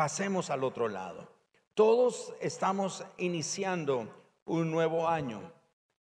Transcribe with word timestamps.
pasemos 0.00 0.48
al 0.48 0.64
otro 0.64 0.88
lado. 0.88 1.28
Todos 1.74 2.32
estamos 2.40 3.04
iniciando 3.18 4.08
un 4.46 4.70
nuevo 4.70 5.06
año 5.06 5.42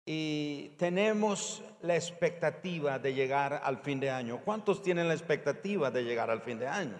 y 0.05 0.73
tenemos 0.77 1.63
la 1.79 1.95
expectativa 1.95 2.99
de 2.99 3.13
llegar 3.13 3.61
al 3.63 3.77
fin 3.77 4.01
de 4.01 4.09
año. 4.09 4.41
¿Cuántos 4.43 4.81
tienen 4.81 5.07
la 5.07 5.13
expectativa 5.13 5.91
de 5.91 6.03
llegar 6.03 6.29
al 6.29 6.41
fin 6.41 6.59
de 6.59 6.67
año? 6.67 6.99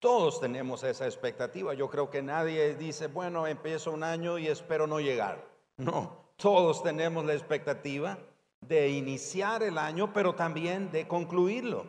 Todos 0.00 0.38
tenemos 0.38 0.82
esa 0.82 1.06
expectativa. 1.06 1.72
Yo 1.72 1.88
creo 1.88 2.10
que 2.10 2.20
nadie 2.20 2.74
dice, 2.74 3.06
bueno, 3.06 3.46
empiezo 3.46 3.90
un 3.90 4.04
año 4.04 4.36
y 4.36 4.48
espero 4.48 4.86
no 4.86 5.00
llegar. 5.00 5.42
No, 5.78 6.26
todos 6.36 6.82
tenemos 6.82 7.24
la 7.24 7.32
expectativa 7.32 8.18
de 8.60 8.90
iniciar 8.90 9.62
el 9.62 9.78
año, 9.78 10.12
pero 10.12 10.34
también 10.34 10.92
de 10.92 11.08
concluirlo. 11.08 11.86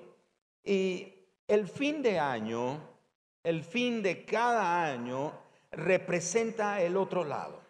Y 0.64 1.14
el 1.46 1.68
fin 1.68 2.02
de 2.02 2.20
año, 2.20 2.93
el 3.44 3.64
fin 3.64 4.02
de 4.02 4.26
cada 4.26 4.86
año, 4.86 5.34
representa 5.72 6.82
el 6.82 6.98
otro 6.98 7.24
lado. 7.24 7.62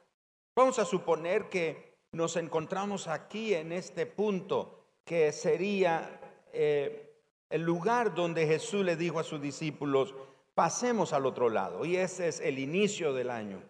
Vamos 0.55 0.77
a 0.79 0.85
suponer 0.85 1.49
que 1.49 1.97
nos 2.11 2.35
encontramos 2.37 3.07
aquí 3.07 3.53
en 3.55 3.71
este 3.71 4.05
punto, 4.05 4.85
que 5.03 5.31
sería 5.31 6.19
eh, 6.51 7.17
el 7.49 7.61
lugar 7.63 8.13
donde 8.13 8.45
Jesús 8.45 8.85
le 8.85 8.95
dijo 8.95 9.19
a 9.19 9.23
sus 9.23 9.41
discípulos, 9.41 10.13
pasemos 10.53 11.13
al 11.13 11.25
otro 11.25 11.49
lado. 11.49 11.85
Y 11.85 11.97
ese 11.97 12.27
es 12.27 12.39
el 12.39 12.59
inicio 12.59 13.13
del 13.13 13.29
año. 13.29 13.61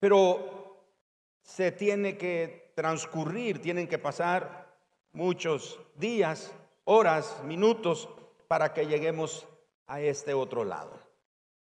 Pero 0.00 0.80
se 1.42 1.70
tiene 1.72 2.16
que 2.16 2.72
transcurrir, 2.74 3.60
tienen 3.60 3.86
que 3.86 3.98
pasar 3.98 4.74
muchos 5.12 5.78
días, 5.94 6.52
horas, 6.84 7.42
minutos 7.44 8.08
para 8.48 8.72
que 8.72 8.86
lleguemos 8.86 9.46
a 9.86 10.00
este 10.00 10.34
otro 10.34 10.64
lado, 10.64 10.98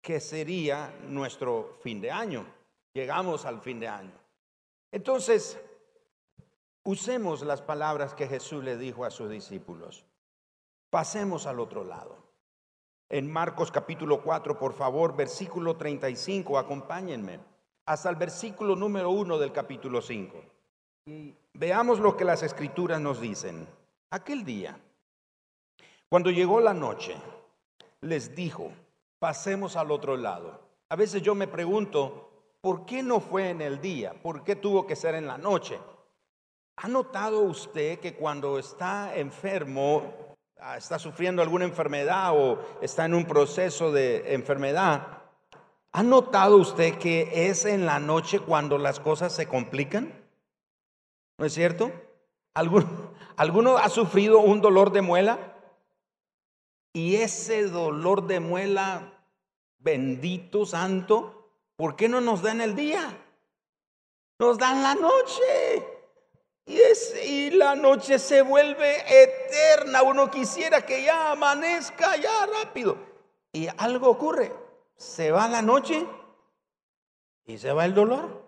que 0.00 0.20
sería 0.20 0.94
nuestro 1.08 1.78
fin 1.82 2.00
de 2.00 2.10
año. 2.10 2.46
Llegamos 2.92 3.44
al 3.44 3.60
fin 3.60 3.80
de 3.80 3.88
año. 3.88 4.12
Entonces, 4.92 5.58
usemos 6.84 7.42
las 7.42 7.62
palabras 7.62 8.14
que 8.14 8.26
Jesús 8.26 8.64
le 8.64 8.76
dijo 8.76 9.04
a 9.04 9.10
sus 9.10 9.30
discípulos. 9.30 10.04
Pasemos 10.90 11.46
al 11.46 11.60
otro 11.60 11.84
lado. 11.84 12.16
En 13.08 13.30
Marcos 13.30 13.70
capítulo 13.70 14.22
4, 14.22 14.58
por 14.58 14.72
favor, 14.72 15.16
versículo 15.16 15.76
35, 15.76 16.58
acompáñenme 16.58 17.40
hasta 17.86 18.08
el 18.08 18.16
versículo 18.16 18.76
número 18.76 19.10
1 19.10 19.38
del 19.38 19.52
capítulo 19.52 20.00
5. 20.00 20.44
Y 21.06 21.34
veamos 21.54 21.98
lo 21.98 22.16
que 22.16 22.24
las 22.24 22.42
escrituras 22.42 23.00
nos 23.00 23.20
dicen. 23.20 23.66
Aquel 24.10 24.44
día, 24.44 24.78
cuando 26.08 26.30
llegó 26.30 26.60
la 26.60 26.74
noche, 26.74 27.16
les 28.00 28.34
dijo, 28.34 28.72
pasemos 29.20 29.76
al 29.76 29.92
otro 29.92 30.16
lado. 30.16 30.60
A 30.88 30.96
veces 30.96 31.22
yo 31.22 31.36
me 31.36 31.46
pregunto, 31.46 32.32
¿por 32.60 32.84
qué 32.84 33.04
no 33.04 33.20
fue 33.20 33.50
en 33.50 33.60
el 33.60 33.80
día? 33.80 34.12
¿Por 34.20 34.42
qué 34.42 34.56
tuvo 34.56 34.86
que 34.86 34.96
ser 34.96 35.14
en 35.14 35.28
la 35.28 35.38
noche? 35.38 35.78
¿Ha 36.76 36.88
notado 36.88 37.42
usted 37.42 38.00
que 38.00 38.14
cuando 38.14 38.58
está 38.58 39.14
enfermo, 39.14 40.36
ah, 40.58 40.78
está 40.78 40.98
sufriendo 40.98 41.42
alguna 41.42 41.66
enfermedad 41.66 42.32
o 42.34 42.58
está 42.80 43.04
en 43.04 43.14
un 43.14 43.26
proceso 43.26 43.92
de 43.92 44.34
enfermedad, 44.34 45.22
¿ha 45.92 46.02
notado 46.02 46.56
usted 46.56 46.96
que 46.96 47.48
es 47.48 47.66
en 47.66 47.84
la 47.84 48.00
noche 48.00 48.40
cuando 48.40 48.78
las 48.78 48.98
cosas 48.98 49.32
se 49.32 49.46
complican? 49.46 50.12
¿No 51.38 51.44
es 51.44 51.52
cierto? 51.52 51.92
¿Alguno, 52.54 53.12
¿Alguno 53.36 53.76
ha 53.76 53.90
sufrido 53.90 54.40
un 54.40 54.62
dolor 54.62 54.90
de 54.90 55.02
muela? 55.02 55.50
Y 56.92 57.16
ese 57.16 57.68
dolor 57.68 58.26
de 58.26 58.40
muela, 58.40 59.09
bendito 59.80 60.64
santo, 60.64 61.50
¿por 61.76 61.96
qué 61.96 62.08
no 62.08 62.20
nos 62.20 62.42
da 62.42 62.52
en 62.52 62.60
el 62.60 62.76
día? 62.76 63.02
Nos 64.38 64.58
da 64.58 64.72
en 64.72 64.82
la 64.82 64.94
noche. 64.94 65.86
Y, 66.66 66.80
es, 66.80 67.14
y 67.26 67.50
la 67.50 67.74
noche 67.74 68.18
se 68.18 68.42
vuelve 68.42 68.98
eterna. 69.22 70.02
Uno 70.02 70.30
quisiera 70.30 70.86
que 70.86 71.02
ya 71.02 71.32
amanezca 71.32 72.16
ya 72.16 72.46
rápido. 72.46 72.96
Y 73.52 73.68
algo 73.78 74.08
ocurre. 74.08 74.54
Se 74.96 75.30
va 75.30 75.48
la 75.48 75.62
noche 75.62 76.06
y 77.44 77.58
se 77.58 77.72
va 77.72 77.84
el 77.84 77.94
dolor. 77.94 78.44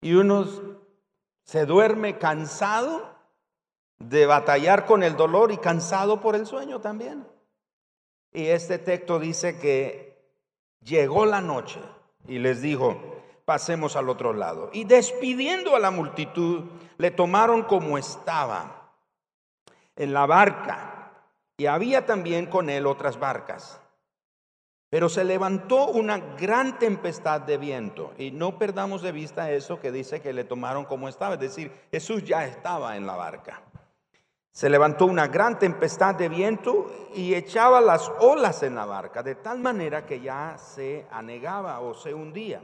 Y 0.00 0.14
unos 0.14 0.60
se 1.44 1.64
duerme 1.66 2.18
cansado 2.18 3.14
de 3.98 4.26
batallar 4.26 4.86
con 4.86 5.02
el 5.02 5.16
dolor 5.16 5.52
y 5.52 5.58
cansado 5.58 6.20
por 6.20 6.34
el 6.34 6.46
sueño 6.46 6.80
también. 6.80 7.26
Y 8.34 8.48
este 8.48 8.78
texto 8.78 9.20
dice 9.20 9.58
que 9.60 10.20
llegó 10.80 11.24
la 11.24 11.40
noche 11.40 11.80
y 12.26 12.40
les 12.40 12.60
dijo, 12.60 13.00
pasemos 13.44 13.94
al 13.94 14.08
otro 14.08 14.32
lado. 14.32 14.70
Y 14.72 14.84
despidiendo 14.84 15.76
a 15.76 15.78
la 15.78 15.92
multitud, 15.92 16.64
le 16.98 17.12
tomaron 17.12 17.62
como 17.62 17.96
estaba 17.96 18.92
en 19.94 20.12
la 20.12 20.26
barca. 20.26 21.12
Y 21.56 21.66
había 21.66 22.06
también 22.06 22.46
con 22.46 22.68
él 22.68 22.86
otras 22.86 23.20
barcas. 23.20 23.80
Pero 24.90 25.08
se 25.08 25.22
levantó 25.22 25.86
una 25.86 26.18
gran 26.18 26.80
tempestad 26.80 27.40
de 27.40 27.56
viento. 27.56 28.14
Y 28.18 28.32
no 28.32 28.58
perdamos 28.58 29.00
de 29.02 29.12
vista 29.12 29.52
eso 29.52 29.80
que 29.80 29.92
dice 29.92 30.20
que 30.20 30.32
le 30.32 30.42
tomaron 30.42 30.86
como 30.86 31.08
estaba. 31.08 31.34
Es 31.34 31.40
decir, 31.40 31.72
Jesús 31.92 32.24
ya 32.24 32.44
estaba 32.46 32.96
en 32.96 33.06
la 33.06 33.14
barca. 33.14 33.62
Se 34.54 34.70
levantó 34.70 35.06
una 35.06 35.26
gran 35.26 35.58
tempestad 35.58 36.14
de 36.14 36.28
viento 36.28 37.08
y 37.12 37.34
echaba 37.34 37.80
las 37.80 38.08
olas 38.20 38.62
en 38.62 38.76
la 38.76 38.86
barca, 38.86 39.20
de 39.20 39.34
tal 39.34 39.58
manera 39.58 40.06
que 40.06 40.20
ya 40.20 40.56
se 40.58 41.08
anegaba 41.10 41.80
o 41.80 41.92
se 41.92 42.14
hundía. 42.14 42.62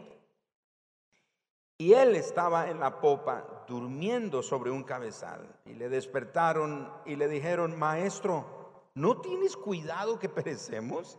Y 1.78 1.92
él 1.94 2.14
estaba 2.14 2.70
en 2.70 2.78
la 2.78 3.00
popa 3.00 3.64
durmiendo 3.66 4.40
sobre 4.40 4.70
un 4.70 4.84
cabezal. 4.84 5.52
Y 5.64 5.72
le 5.72 5.88
despertaron 5.88 6.92
y 7.06 7.16
le 7.16 7.26
dijeron, 7.26 7.76
maestro, 7.76 8.84
¿no 8.94 9.20
tienes 9.20 9.56
cuidado 9.56 10.20
que 10.20 10.28
perecemos? 10.28 11.18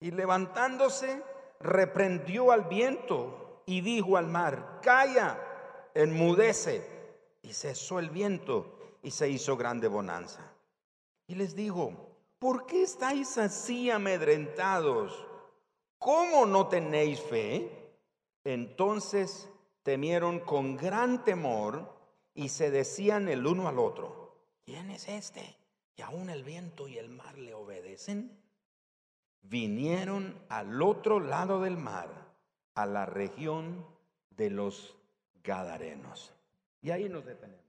Y 0.00 0.10
levantándose, 0.12 1.22
reprendió 1.60 2.50
al 2.50 2.64
viento 2.64 3.62
y 3.66 3.82
dijo 3.82 4.16
al 4.16 4.28
mar, 4.28 4.78
calla, 4.80 5.38
enmudece. 5.92 6.96
Y 7.42 7.52
cesó 7.52 7.98
el 7.98 8.08
viento 8.08 8.77
y 9.02 9.10
se 9.10 9.28
hizo 9.28 9.56
grande 9.56 9.88
bonanza. 9.88 10.52
Y 11.26 11.34
les 11.34 11.54
dijo, 11.54 12.16
¿por 12.38 12.66
qué 12.66 12.82
estáis 12.82 13.38
así 13.38 13.90
amedrentados? 13.90 15.26
¿Cómo 15.98 16.46
no 16.46 16.68
tenéis 16.68 17.20
fe? 17.20 17.70
Entonces 18.44 19.48
temieron 19.82 20.40
con 20.40 20.76
gran 20.76 21.24
temor 21.24 21.94
y 22.34 22.48
se 22.48 22.70
decían 22.70 23.28
el 23.28 23.46
uno 23.46 23.68
al 23.68 23.78
otro, 23.78 24.36
¿quién 24.64 24.90
es 24.90 25.08
este? 25.08 25.56
Y 25.96 26.02
aún 26.02 26.30
el 26.30 26.44
viento 26.44 26.88
y 26.88 26.98
el 26.98 27.08
mar 27.08 27.36
le 27.36 27.54
obedecen 27.54 28.38
vinieron 29.48 30.38
al 30.48 30.82
otro 30.82 31.20
lado 31.20 31.60
del 31.60 31.76
mar, 31.76 32.10
a 32.74 32.86
la 32.86 33.06
región 33.06 33.86
de 34.30 34.50
los 34.50 34.96
Gadarenos. 35.42 36.34
Y 36.82 36.90
ahí 36.90 37.08
nos 37.08 37.24
detenemos. 37.24 37.64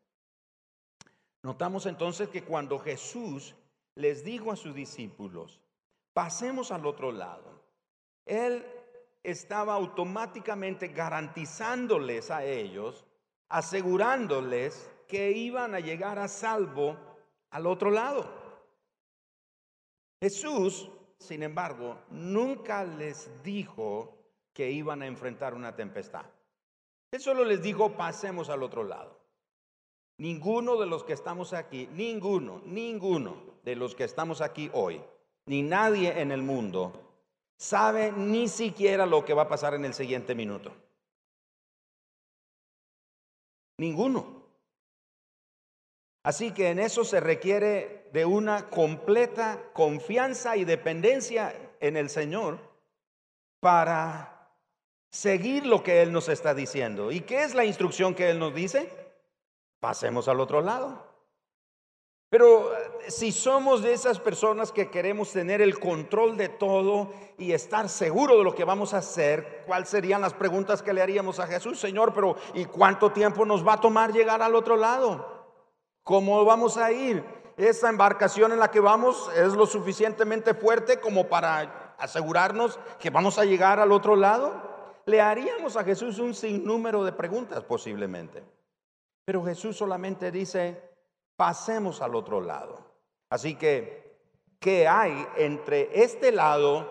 Notamos 1.43 1.85
entonces 1.85 2.29
que 2.29 2.43
cuando 2.43 2.79
Jesús 2.79 3.55
les 3.95 4.23
dijo 4.23 4.51
a 4.51 4.55
sus 4.55 4.73
discípulos, 4.73 5.59
pasemos 6.13 6.71
al 6.71 6.85
otro 6.85 7.11
lado, 7.11 7.63
Él 8.25 8.65
estaba 9.23 9.73
automáticamente 9.73 10.89
garantizándoles 10.89 12.31
a 12.31 12.43
ellos, 12.43 13.05
asegurándoles 13.49 14.91
que 15.07 15.31
iban 15.31 15.75
a 15.75 15.79
llegar 15.79 16.19
a 16.19 16.27
salvo 16.27 16.97
al 17.49 17.67
otro 17.67 17.89
lado. 17.89 18.29
Jesús 20.21 20.89
sin 21.19 21.43
embargo, 21.43 21.99
nunca 22.09 22.83
les 22.83 23.43
dijo 23.43 24.17
que 24.53 24.71
iban 24.71 25.01
a 25.01 25.07
enfrentar 25.07 25.53
una 25.53 25.75
tempestad. 25.75 26.25
Él 27.11 27.19
solo 27.19 27.43
les 27.43 27.61
dijo, 27.61 27.95
pasemos 27.95 28.49
al 28.49 28.63
otro 28.63 28.83
lado. 28.83 29.18
Ninguno 30.19 30.75
de 30.75 30.85
los 30.85 31.05
que 31.05 31.13
estamos 31.13 31.53
aquí, 31.53 31.87
ninguno, 31.93 32.61
ninguno 32.65 33.37
de 33.63 33.77
los 33.77 33.95
que 33.95 34.03
estamos 34.03 34.41
aquí 34.41 34.69
hoy, 34.73 35.01
ni 35.45 35.61
nadie 35.63 36.19
en 36.19 36.33
el 36.33 36.41
mundo, 36.41 36.91
sabe 37.55 38.11
ni 38.11 38.49
siquiera 38.49 39.05
lo 39.05 39.23
que 39.23 39.33
va 39.33 39.43
a 39.43 39.47
pasar 39.47 39.75
en 39.75 39.85
el 39.85 39.93
siguiente 39.93 40.35
minuto. 40.35 40.73
Ninguno. 43.77 44.43
Así 46.23 46.51
que 46.51 46.71
en 46.71 46.79
eso 46.79 47.05
se 47.05 47.21
requiere 47.21 48.09
de 48.11 48.25
una 48.25 48.69
completa 48.69 49.71
confianza 49.71 50.57
y 50.57 50.65
dependencia 50.65 51.55
en 51.79 51.95
el 51.95 52.09
Señor 52.09 52.59
para 53.61 54.51
seguir 55.09 55.65
lo 55.65 55.81
que 55.81 56.01
Él 56.01 56.11
nos 56.11 56.27
está 56.27 56.53
diciendo. 56.53 57.09
¿Y 57.09 57.21
qué 57.21 57.43
es 57.43 57.55
la 57.55 57.63
instrucción 57.63 58.13
que 58.13 58.29
Él 58.29 58.37
nos 58.37 58.53
dice? 58.53 59.08
Pasemos 59.79 60.27
al 60.27 60.39
otro 60.39 60.61
lado. 60.61 61.09
Pero 62.29 62.71
eh, 62.73 62.77
si 63.07 63.31
somos 63.31 63.81
de 63.81 63.93
esas 63.93 64.19
personas 64.19 64.71
que 64.71 64.91
queremos 64.91 65.31
tener 65.31 65.61
el 65.61 65.79
control 65.79 66.37
de 66.37 66.47
todo 66.47 67.11
y 67.39 67.53
estar 67.53 67.89
seguro 67.89 68.37
de 68.37 68.43
lo 68.43 68.53
que 68.53 68.65
vamos 68.65 68.93
a 68.93 68.99
hacer, 68.99 69.63
¿cuáles 69.65 69.89
serían 69.89 70.21
las 70.21 70.35
preguntas 70.35 70.83
que 70.83 70.93
le 70.93 71.01
haríamos 71.01 71.39
a 71.39 71.47
Jesús? 71.47 71.79
Señor, 71.79 72.13
pero 72.13 72.35
¿y 72.53 72.65
cuánto 72.65 73.11
tiempo 73.11 73.45
nos 73.45 73.67
va 73.67 73.73
a 73.73 73.81
tomar 73.81 74.13
llegar 74.13 74.43
al 74.43 74.53
otro 74.53 74.75
lado? 74.75 75.39
¿Cómo 76.03 76.45
vamos 76.45 76.77
a 76.77 76.91
ir? 76.91 77.23
¿Esa 77.57 77.89
embarcación 77.89 78.51
en 78.51 78.59
la 78.59 78.69
que 78.69 78.79
vamos 78.79 79.29
es 79.35 79.53
lo 79.53 79.65
suficientemente 79.65 80.53
fuerte 80.53 80.99
como 80.99 81.27
para 81.27 81.95
asegurarnos 81.97 82.79
que 82.99 83.09
vamos 83.09 83.39
a 83.39 83.45
llegar 83.45 83.79
al 83.79 83.91
otro 83.91 84.15
lado? 84.15 84.53
Le 85.05 85.19
haríamos 85.19 85.75
a 85.75 85.83
Jesús 85.83 86.19
un 86.19 86.35
sinnúmero 86.35 87.03
de 87.03 87.11
preguntas 87.11 87.63
posiblemente. 87.63 88.43
Pero 89.29 89.45
Jesús 89.45 89.77
solamente 89.77 90.31
dice, 90.31 90.81
pasemos 91.35 92.01
al 92.01 92.15
otro 92.15 92.41
lado. 92.41 92.79
Así 93.29 93.53
que, 93.53 94.17
¿qué 94.59 94.87
hay 94.87 95.23
entre 95.37 96.01
este 96.01 96.31
lado 96.31 96.89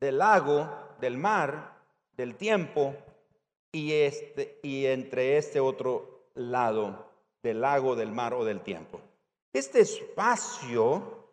del 0.00 0.18
lago, 0.18 0.68
del 0.98 1.16
mar, 1.16 1.78
del 2.10 2.34
tiempo 2.34 2.92
y, 3.70 3.92
este, 3.92 4.58
y 4.64 4.86
entre 4.86 5.36
este 5.36 5.60
otro 5.60 6.30
lado 6.34 7.06
del 7.40 7.60
lago, 7.60 7.94
del 7.94 8.10
mar 8.10 8.34
o 8.34 8.44
del 8.44 8.60
tiempo? 8.60 9.00
Este 9.52 9.82
espacio 9.82 11.28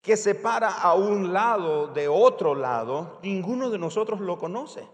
que 0.00 0.16
separa 0.16 0.80
a 0.80 0.94
un 0.94 1.32
lado 1.32 1.86
de 1.86 2.08
otro 2.08 2.56
lado, 2.56 3.20
ninguno 3.22 3.70
de 3.70 3.78
nosotros 3.78 4.18
lo 4.18 4.36
conoce. 4.36 4.84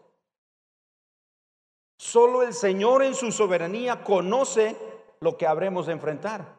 Solo 2.01 2.43
el 2.43 2.55
Señor 2.55 3.03
en 3.03 3.15
su 3.15 3.31
soberanía 3.31 4.03
conoce 4.03 4.75
lo 5.21 5.37
que 5.37 5.47
habremos 5.47 5.85
de 5.85 5.93
enfrentar. 5.93 6.57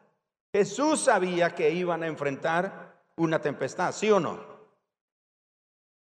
Jesús 0.54 1.00
sabía 1.00 1.52
que 1.52 1.68
iban 1.72 2.04
a 2.04 2.06
enfrentar 2.06 2.94
una 3.16 3.40
tempestad, 3.40 3.90
¿sí 3.90 4.08
o 4.08 4.20
no? 4.20 4.38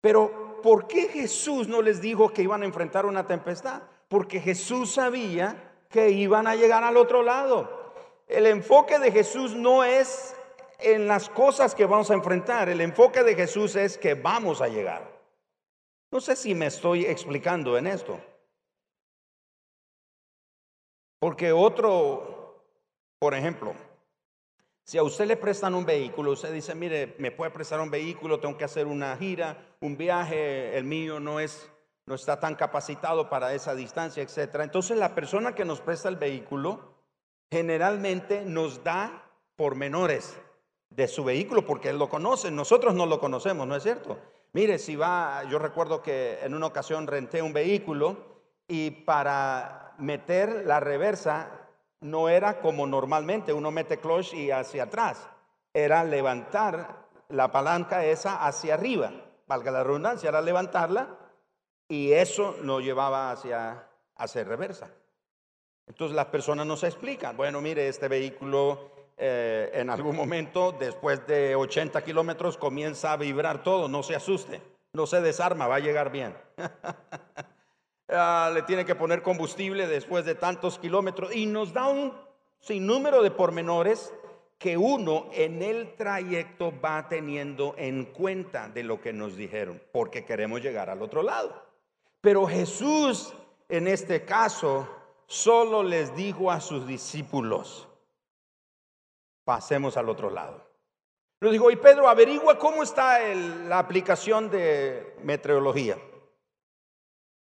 Pero 0.01 0.63
¿por 0.63 0.87
qué 0.87 1.09
Jesús 1.09 1.69
no 1.69 1.83
les 1.83 2.01
dijo 2.01 2.31
que 2.31 2.41
iban 2.41 2.63
a 2.63 2.65
enfrentar 2.65 3.05
una 3.05 3.27
tempestad? 3.27 3.83
Porque 4.09 4.41
Jesús 4.41 4.95
sabía 4.95 5.75
que 5.91 6.09
iban 6.09 6.47
a 6.47 6.57
llegar 6.57 6.83
al 6.83 6.97
otro 6.97 7.23
lado. 7.23 7.93
El 8.27 8.47
enfoque 8.47 8.99
de 8.99 9.13
Jesús 9.13 9.55
no 9.55 9.85
es 9.85 10.35
en 10.79 11.07
las 11.07 11.29
cosas 11.29 11.75
que 11.75 11.85
vamos 11.85 12.11
a 12.11 12.15
enfrentar, 12.15 12.71
el 12.71 12.81
enfoque 12.81 13.23
de 13.23 13.35
Jesús 13.35 13.77
es 13.77 13.99
que 13.99 14.15
vamos 14.15 14.63
a 14.63 14.69
llegar. 14.69 15.07
No 16.11 16.23
sé 16.23 16.37
si 16.37 16.55
me 16.55 16.69
estoy 16.69 17.05
explicando 17.05 17.77
en 17.77 17.87
esto. 17.87 18.19
Porque 21.27 21.51
otro, 21.51 22.63
por 23.19 23.35
ejemplo, 23.35 23.75
si 24.85 24.97
a 24.97 25.03
usted 25.03 25.27
le 25.27 25.37
prestan 25.37 25.75
un 25.75 25.85
vehículo, 25.85 26.31
usted 26.31 26.53
dice, 26.53 26.73
mire, 26.77 27.17
me 27.19 27.33
puede 27.33 27.51
prestar 27.51 27.81
un 27.81 27.91
vehículo, 27.91 28.39
tengo 28.39 28.57
que 28.57 28.65
hacer 28.65 28.87
una 28.87 29.17
gira, 29.17 29.75
un 29.81 29.97
viaje, 29.97 30.79
el 30.79 30.85
mío 30.85 31.19
no 31.19 31.41
es 31.41 31.69
no 32.07 32.15
está 32.15 32.39
tan 32.39 32.55
capacitado 32.55 33.29
para 33.29 33.53
esa 33.55 33.75
distancia, 33.75 34.23
etcétera. 34.23 34.63
Entonces 34.63 34.97
la 34.99 35.17
persona 35.17 35.53
que 35.53 35.65
nos 35.65 35.81
presta 35.81 36.09
el 36.09 36.15
vehículo 36.15 36.95
generalmente 37.51 38.45
nos 38.45 38.85
da 38.85 39.29
pormenores 39.57 40.39
de 40.91 41.09
su 41.09 41.25
vehículo 41.25 41.67
porque 41.67 41.89
él 41.89 41.99
lo 41.99 42.09
conoce, 42.09 42.53
nosotros 42.53 42.95
no 42.95 43.05
lo 43.05 43.19
conocemos, 43.19 43.67
¿no 43.67 43.75
es 43.75 43.83
cierto? 43.83 44.17
Mire, 44.53 44.79
si 44.79 44.95
va, 44.95 45.43
yo 45.51 45.59
recuerdo 45.59 46.03
que 46.03 46.39
en 46.45 46.55
una 46.55 46.67
ocasión 46.67 47.09
renté 47.09 47.43
un 47.43 47.53
vehículo 47.53 48.17
y 48.69 48.93
para 48.93 49.86
meter 49.99 50.65
la 50.67 50.81
reversa 50.81 51.51
no 52.01 52.29
era 52.29 52.61
como 52.61 52.87
normalmente 52.87 53.53
uno 53.53 53.71
mete 53.71 53.99
clutch 53.99 54.35
y 54.35 54.51
hacia 54.51 54.85
atrás, 54.85 55.29
era 55.73 56.05
levantar 56.05 57.07
la 57.29 57.51
palanca 57.51 58.05
esa 58.05 58.47
hacia 58.47 58.75
arriba, 58.75 59.13
valga 59.47 59.71
la 59.71 59.85
redundancia, 59.85 60.29
era 60.29 60.41
levantarla 60.41 61.19
y 61.89 62.13
eso 62.13 62.57
lo 62.63 62.81
llevaba 62.81 63.31
hacia, 63.31 63.89
hacia 64.17 64.45
reversa. 64.45 64.91
Entonces 65.87 66.17
las 66.17 66.27
personas 66.27 66.67
no 66.67 66.77
se 66.77 66.89
explican, 66.89 67.37
bueno, 67.37 67.61
mire, 67.61 67.89
este 67.89 68.09
vehículo 68.09 68.91
eh, 69.17 69.71
en 69.73 69.89
algún 69.89 70.17
momento, 70.17 70.73
después 70.73 71.27
de 71.27 71.55
80 71.55 72.03
kilómetros, 72.03 72.57
comienza 72.57 73.13
a 73.13 73.17
vibrar 73.17 73.63
todo, 73.63 73.89
no 73.89 74.03
se 74.03 74.17
asuste, 74.17 74.61
no 74.93 75.07
se 75.07 75.21
desarma, 75.21 75.69
va 75.69 75.77
a 75.77 75.81
llegar 75.81 76.11
bien. 76.11 76.37
Ah, 78.09 78.51
le 78.55 78.63
tiene 78.63 78.85
que 78.85 78.95
poner 78.95 79.23
combustible 79.23 79.87
después 79.87 80.25
de 80.25 80.37
tantos 80.37 80.79
kilómetros 80.79 81.35
y 81.35 81.47
nos 81.47 81.73
da 81.73 81.89
un 81.89 82.15
sinnúmero 82.61 83.23
de 83.23 83.33
pormenores 83.33 84.13
que 84.59 84.77
uno 84.77 85.29
en 85.33 85.63
el 85.63 85.95
trayecto 85.97 86.73
va 86.81 87.09
teniendo 87.09 87.75
en 87.77 88.07
cuenta 88.07 88.69
de 88.69 88.85
lo 88.85 89.01
que 89.01 89.13
nos 89.13 89.37
dijeron, 89.37 89.83
porque 89.93 90.25
queremos 90.25 90.63
llegar 90.63 90.89
al 90.89 91.03
otro 91.03 91.23
lado. 91.23 91.63
Pero 92.21 92.47
Jesús 92.47 93.35
en 93.69 93.89
este 93.89 94.25
caso 94.25 94.89
solo 95.27 95.83
les 95.83 96.15
dijo 96.15 96.51
a 96.51 96.61
sus 96.61 96.87
discípulos, 96.87 97.89
pasemos 99.45 99.97
al 99.97 100.09
otro 100.09 100.31
lado. 100.31 100.65
Lo 101.41 101.51
dijo, 101.51 101.71
y 101.71 101.77
Pedro, 101.77 102.09
averigua 102.09 102.59
cómo 102.59 102.83
está 102.83 103.19
la 103.35 103.79
aplicación 103.79 104.49
de 104.51 105.17
meteorología. 105.23 105.99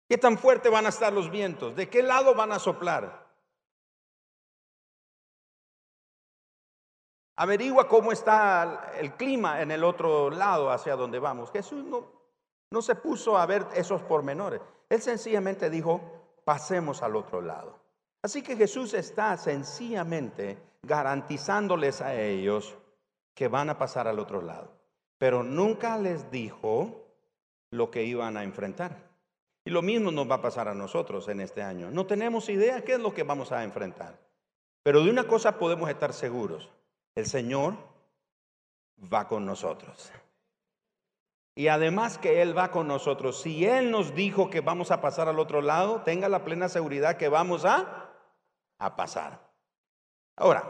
¿Qué 0.07 0.17
tan 0.17 0.37
fuerte 0.37 0.69
van 0.69 0.85
a 0.85 0.89
estar 0.89 1.11
los 1.11 1.29
vientos? 1.29 1.75
¿De 1.75 1.89
qué 1.89 2.01
lado 2.01 2.33
van 2.33 2.51
a 2.51 2.59
soplar? 2.59 3.27
Averigua 7.35 7.87
cómo 7.87 8.11
está 8.11 8.93
el 8.97 9.13
clima 9.13 9.61
en 9.61 9.69
el 9.69 9.83
otro 9.83 10.29
lado 10.29 10.71
hacia 10.71 10.95
donde 10.95 11.19
vamos. 11.19 11.51
Jesús 11.51 11.83
no, 11.83 12.05
no 12.71 12.81
se 12.81 12.95
puso 12.95 13.37
a 13.37 13.45
ver 13.45 13.67
esos 13.75 14.01
pormenores. 14.01 14.61
Él 14.89 15.01
sencillamente 15.01 15.69
dijo, 15.69 16.01
pasemos 16.45 17.03
al 17.03 17.15
otro 17.15 17.41
lado. 17.41 17.77
Así 18.23 18.41
que 18.41 18.55
Jesús 18.55 18.93
está 18.93 19.37
sencillamente 19.37 20.57
garantizándoles 20.81 22.01
a 22.01 22.15
ellos 22.15 22.75
que 23.35 23.49
van 23.49 23.69
a 23.69 23.77
pasar 23.77 24.07
al 24.07 24.19
otro 24.19 24.41
lado. 24.41 24.71
Pero 25.19 25.43
nunca 25.43 25.97
les 25.97 26.31
dijo 26.31 27.05
lo 27.71 27.91
que 27.91 28.03
iban 28.03 28.37
a 28.37 28.43
enfrentar. 28.43 29.06
Y 29.67 29.69
lo 29.69 29.81
mismo 29.81 30.11
nos 30.11 30.31
va 30.31 30.35
a 30.35 30.41
pasar 30.41 30.69
a 30.69 30.73
nosotros 30.73 31.27
en 31.27 31.41
este 31.41 31.61
año. 31.61 31.91
No 31.91 32.05
tenemos 32.05 32.47
idea 32.47 32.85
qué 32.85 32.93
es 32.93 33.01
lo 33.01 33.13
que 33.13 33.23
vamos 33.23 33.51
a 33.51 33.65
enfrentar. 33.65 34.17
Pero 34.81 35.03
de 35.03 35.09
una 35.09 35.27
cosa 35.27 35.59
podemos 35.59 35.89
estar 35.89 36.13
seguros. 36.13 36.69
El 37.15 37.25
Señor 37.25 37.73
va 39.13 39.27
con 39.27 39.45
nosotros. 39.45 40.09
Y 41.53 41.67
además 41.67 42.17
que 42.17 42.41
Él 42.41 42.57
va 42.57 42.71
con 42.71 42.87
nosotros. 42.87 43.41
Si 43.41 43.65
Él 43.65 43.91
nos 43.91 44.15
dijo 44.15 44.49
que 44.49 44.61
vamos 44.61 44.89
a 44.89 45.01
pasar 45.01 45.27
al 45.27 45.37
otro 45.37 45.61
lado, 45.61 46.01
tenga 46.03 46.29
la 46.29 46.45
plena 46.45 46.69
seguridad 46.69 47.17
que 47.17 47.27
vamos 47.27 47.65
a, 47.65 48.09
a 48.79 48.95
pasar. 48.95 49.51
Ahora, 50.37 50.63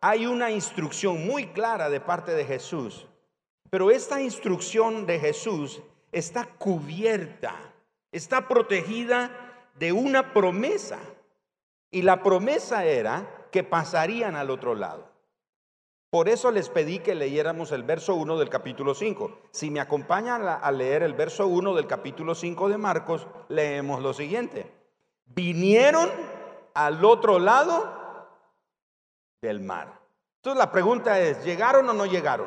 hay 0.00 0.26
una 0.26 0.52
instrucción 0.52 1.26
muy 1.26 1.48
clara 1.48 1.90
de 1.90 1.98
parte 1.98 2.36
de 2.36 2.44
Jesús. 2.44 3.08
Pero 3.68 3.90
esta 3.90 4.22
instrucción 4.22 5.06
de 5.06 5.18
Jesús 5.18 5.82
está 6.12 6.44
cubierta 6.44 7.73
está 8.14 8.46
protegida 8.46 9.30
de 9.74 9.92
una 9.92 10.32
promesa. 10.32 10.98
Y 11.90 12.02
la 12.02 12.22
promesa 12.22 12.84
era 12.84 13.48
que 13.50 13.64
pasarían 13.64 14.36
al 14.36 14.50
otro 14.50 14.74
lado. 14.74 15.10
Por 16.10 16.28
eso 16.28 16.52
les 16.52 16.68
pedí 16.68 17.00
que 17.00 17.16
leyéramos 17.16 17.72
el 17.72 17.82
verso 17.82 18.14
1 18.14 18.38
del 18.38 18.48
capítulo 18.48 18.94
5. 18.94 19.40
Si 19.50 19.68
me 19.68 19.80
acompañan 19.80 20.46
a 20.46 20.70
leer 20.70 21.02
el 21.02 21.14
verso 21.14 21.48
1 21.48 21.74
del 21.74 21.88
capítulo 21.88 22.36
5 22.36 22.68
de 22.68 22.78
Marcos, 22.78 23.26
leemos 23.48 24.00
lo 24.00 24.14
siguiente. 24.14 24.72
Vinieron 25.24 26.08
al 26.74 27.04
otro 27.04 27.40
lado 27.40 28.28
del 29.42 29.58
mar. 29.58 30.00
Entonces 30.36 30.58
la 30.58 30.70
pregunta 30.70 31.18
es, 31.18 31.44
¿llegaron 31.44 31.88
o 31.88 31.92
no 31.92 32.06
llegaron? 32.06 32.46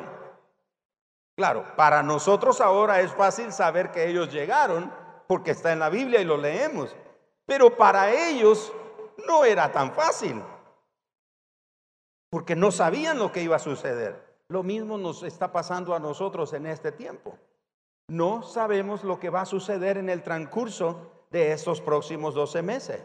Claro, 1.36 1.66
para 1.76 2.02
nosotros 2.02 2.62
ahora 2.62 3.00
es 3.02 3.12
fácil 3.12 3.52
saber 3.52 3.90
que 3.90 4.08
ellos 4.08 4.32
llegaron 4.32 4.90
porque 5.28 5.52
está 5.52 5.72
en 5.72 5.78
la 5.78 5.90
Biblia 5.90 6.20
y 6.20 6.24
lo 6.24 6.36
leemos. 6.36 6.96
Pero 7.46 7.76
para 7.76 8.12
ellos 8.12 8.72
no 9.28 9.44
era 9.44 9.70
tan 9.70 9.92
fácil, 9.92 10.42
porque 12.30 12.56
no 12.56 12.72
sabían 12.72 13.18
lo 13.18 13.30
que 13.30 13.42
iba 13.42 13.56
a 13.56 13.60
suceder. 13.60 14.26
Lo 14.48 14.62
mismo 14.62 14.96
nos 14.96 15.22
está 15.22 15.52
pasando 15.52 15.94
a 15.94 16.00
nosotros 16.00 16.52
en 16.54 16.66
este 16.66 16.90
tiempo. 16.90 17.38
No 18.08 18.42
sabemos 18.42 19.04
lo 19.04 19.20
que 19.20 19.28
va 19.28 19.42
a 19.42 19.46
suceder 19.46 19.98
en 19.98 20.08
el 20.08 20.22
transcurso 20.22 21.26
de 21.30 21.52
estos 21.52 21.82
próximos 21.82 22.34
12 22.34 22.62
meses. 22.62 23.02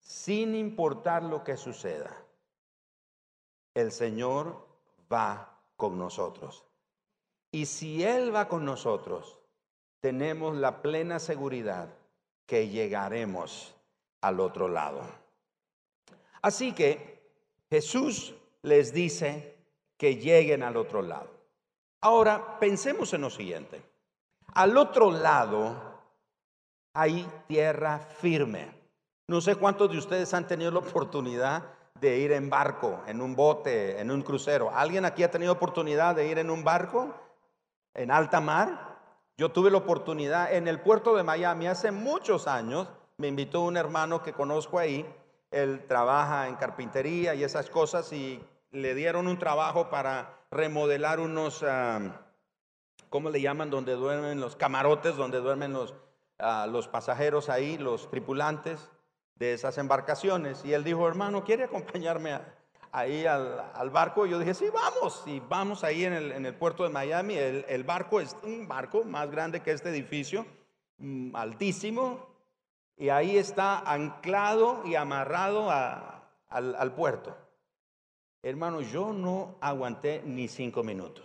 Sin 0.00 0.54
importar 0.54 1.22
lo 1.22 1.42
que 1.42 1.56
suceda, 1.56 2.14
el 3.72 3.90
Señor 3.92 4.66
va 5.10 5.58
con 5.76 5.96
nosotros. 5.96 6.66
Y 7.50 7.64
si 7.64 8.04
Él 8.04 8.34
va 8.34 8.46
con 8.46 8.66
nosotros, 8.66 9.38
tenemos 10.04 10.54
la 10.54 10.82
plena 10.82 11.18
seguridad 11.18 11.88
que 12.44 12.68
llegaremos 12.68 13.74
al 14.20 14.38
otro 14.38 14.68
lado. 14.68 15.00
Así 16.42 16.74
que 16.74 17.22
Jesús 17.70 18.34
les 18.60 18.92
dice 18.92 19.56
que 19.96 20.16
lleguen 20.16 20.62
al 20.62 20.76
otro 20.76 21.00
lado. 21.00 21.30
Ahora, 22.02 22.58
pensemos 22.60 23.14
en 23.14 23.22
lo 23.22 23.30
siguiente. 23.30 23.80
Al 24.52 24.76
otro 24.76 25.10
lado 25.10 25.74
hay 26.92 27.26
tierra 27.46 27.98
firme. 27.98 28.74
No 29.26 29.40
sé 29.40 29.56
cuántos 29.56 29.90
de 29.90 29.96
ustedes 29.96 30.34
han 30.34 30.46
tenido 30.46 30.70
la 30.70 30.80
oportunidad 30.80 31.62
de 31.98 32.18
ir 32.18 32.32
en 32.32 32.50
barco, 32.50 33.02
en 33.06 33.22
un 33.22 33.34
bote, 33.34 33.98
en 33.98 34.10
un 34.10 34.20
crucero. 34.20 34.70
¿Alguien 34.70 35.06
aquí 35.06 35.22
ha 35.22 35.30
tenido 35.30 35.54
oportunidad 35.54 36.14
de 36.14 36.28
ir 36.28 36.36
en 36.36 36.50
un 36.50 36.62
barco 36.62 37.14
en 37.94 38.10
alta 38.10 38.42
mar? 38.42 38.93
Yo 39.36 39.50
tuve 39.50 39.70
la 39.70 39.78
oportunidad 39.78 40.52
en 40.52 40.68
el 40.68 40.80
puerto 40.80 41.16
de 41.16 41.24
Miami 41.24 41.66
hace 41.66 41.90
muchos 41.90 42.46
años. 42.46 42.88
Me 43.16 43.26
invitó 43.26 43.62
un 43.62 43.76
hermano 43.76 44.22
que 44.22 44.32
conozco 44.32 44.78
ahí. 44.78 45.04
Él 45.50 45.84
trabaja 45.88 46.46
en 46.46 46.54
carpintería 46.54 47.34
y 47.34 47.42
esas 47.42 47.68
cosas 47.68 48.12
y 48.12 48.40
le 48.70 48.94
dieron 48.94 49.26
un 49.26 49.38
trabajo 49.38 49.90
para 49.90 50.38
remodelar 50.52 51.18
unos, 51.18 51.64
ah, 51.64 52.20
¿cómo 53.10 53.30
le 53.30 53.40
llaman? 53.40 53.70
Donde 53.70 53.94
duermen 53.94 54.40
los 54.40 54.54
camarotes, 54.54 55.16
donde 55.16 55.40
duermen 55.40 55.72
los, 55.72 55.94
ah, 56.38 56.68
los 56.70 56.86
pasajeros 56.86 57.48
ahí, 57.48 57.76
los 57.76 58.08
tripulantes 58.10 58.88
de 59.34 59.52
esas 59.52 59.78
embarcaciones. 59.78 60.64
Y 60.64 60.74
él 60.74 60.84
dijo, 60.84 61.08
hermano, 61.08 61.42
¿quiere 61.42 61.64
acompañarme 61.64 62.38
ahí 62.94 63.26
al, 63.26 63.90
barco? 63.90 64.24
Yo 64.24 64.38
dije, 64.38 64.54
sí, 64.54 64.66
vamos. 64.72 65.22
Y 65.26 65.40
vamos 65.40 65.84
ahí 65.84 66.04
en 66.04 66.46
el, 66.46 66.54
puerto 66.54 66.84
de 66.84 66.90
Miami. 66.90 67.34
El, 67.36 67.84
barco 67.84 68.20
es 68.20 68.36
un 68.42 68.66
barco 68.68 69.04
más 69.04 69.30
grande 69.30 69.60
que 69.60 69.72
este 69.72 69.90
edificio, 69.90 70.46
mm, 70.98 71.34
altísimo. 71.34 72.34
Y 72.96 73.08
ahí 73.08 73.36
está 73.36 73.80
anclado 73.80 74.82
y 74.84 74.94
amarrado 74.94 75.70
al 75.70 76.92
puerto. 76.94 77.36
Hermano, 78.42 78.80
yo 78.82 79.12
no 79.12 79.56
aguanté 79.60 80.22
ni 80.24 80.48
cinco 80.48 80.84
minutos. 80.84 81.24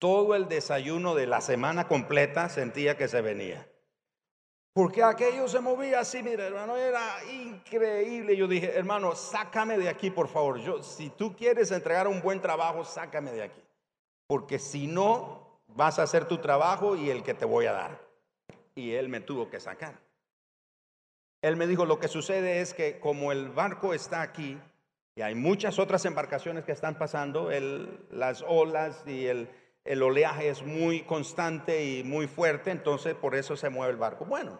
Todo 0.00 0.34
el 0.34 0.48
desayuno 0.48 1.14
de 1.14 1.26
la 1.26 1.40
semana 1.40 1.86
completa 1.86 2.48
sentía 2.48 2.96
que 2.96 3.08
se 3.08 3.20
venía. 3.20 3.68
Porque 4.74 5.04
aquello 5.04 5.46
se 5.46 5.60
movía 5.60 6.00
así, 6.00 6.20
mira, 6.20 6.48
hermano, 6.48 6.76
era 6.76 7.24
increíble. 7.32 8.36
Yo 8.36 8.48
dije, 8.48 8.76
hermano, 8.76 9.14
sácame 9.14 9.78
de 9.78 9.88
aquí, 9.88 10.10
por 10.10 10.26
favor. 10.26 10.58
Yo, 10.58 10.82
si 10.82 11.10
tú 11.10 11.36
quieres 11.36 11.70
entregar 11.70 12.08
un 12.08 12.20
buen 12.20 12.40
trabajo, 12.40 12.84
sácame 12.84 13.30
de 13.30 13.44
aquí. 13.44 13.62
Porque 14.26 14.58
si 14.58 14.88
no, 14.88 15.60
vas 15.68 16.00
a 16.00 16.02
hacer 16.02 16.26
tu 16.26 16.38
trabajo 16.38 16.96
y 16.96 17.08
el 17.08 17.22
que 17.22 17.34
te 17.34 17.44
voy 17.44 17.66
a 17.66 17.72
dar. 17.72 18.00
Y 18.74 18.94
él 18.94 19.08
me 19.08 19.20
tuvo 19.20 19.48
que 19.48 19.60
sacar. 19.60 19.94
Él 21.40 21.56
me 21.56 21.68
dijo, 21.68 21.86
lo 21.86 22.00
que 22.00 22.08
sucede 22.08 22.60
es 22.60 22.74
que 22.74 22.98
como 22.98 23.30
el 23.30 23.50
barco 23.50 23.94
está 23.94 24.22
aquí 24.22 24.58
y 25.14 25.22
hay 25.22 25.36
muchas 25.36 25.78
otras 25.78 26.04
embarcaciones 26.04 26.64
que 26.64 26.72
están 26.72 26.98
pasando, 26.98 27.48
las 28.10 28.42
olas 28.42 29.04
y 29.06 29.26
el, 29.26 29.48
el 29.84 30.02
oleaje 30.02 30.48
es 30.48 30.62
muy 30.62 31.02
constante 31.02 31.84
y 31.84 32.04
muy 32.04 32.26
fuerte, 32.26 32.70
entonces 32.70 33.14
por 33.14 33.34
eso 33.34 33.56
se 33.56 33.68
mueve 33.68 33.92
el 33.92 33.98
barco. 33.98 34.24
Bueno, 34.24 34.58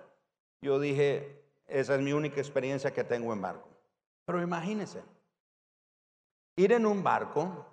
yo 0.61 0.79
dije, 0.79 1.43
esa 1.67 1.95
es 1.95 2.01
mi 2.03 2.13
única 2.13 2.41
experiencia 2.41 2.93
que 2.93 3.05
tengo 3.05 3.33
en 3.33 3.41
barco. 3.41 3.69
Pero 4.27 4.43
imagínense, 4.43 5.03
ir 6.57 6.73
en 6.73 6.85
un 6.85 7.03
barco 7.03 7.67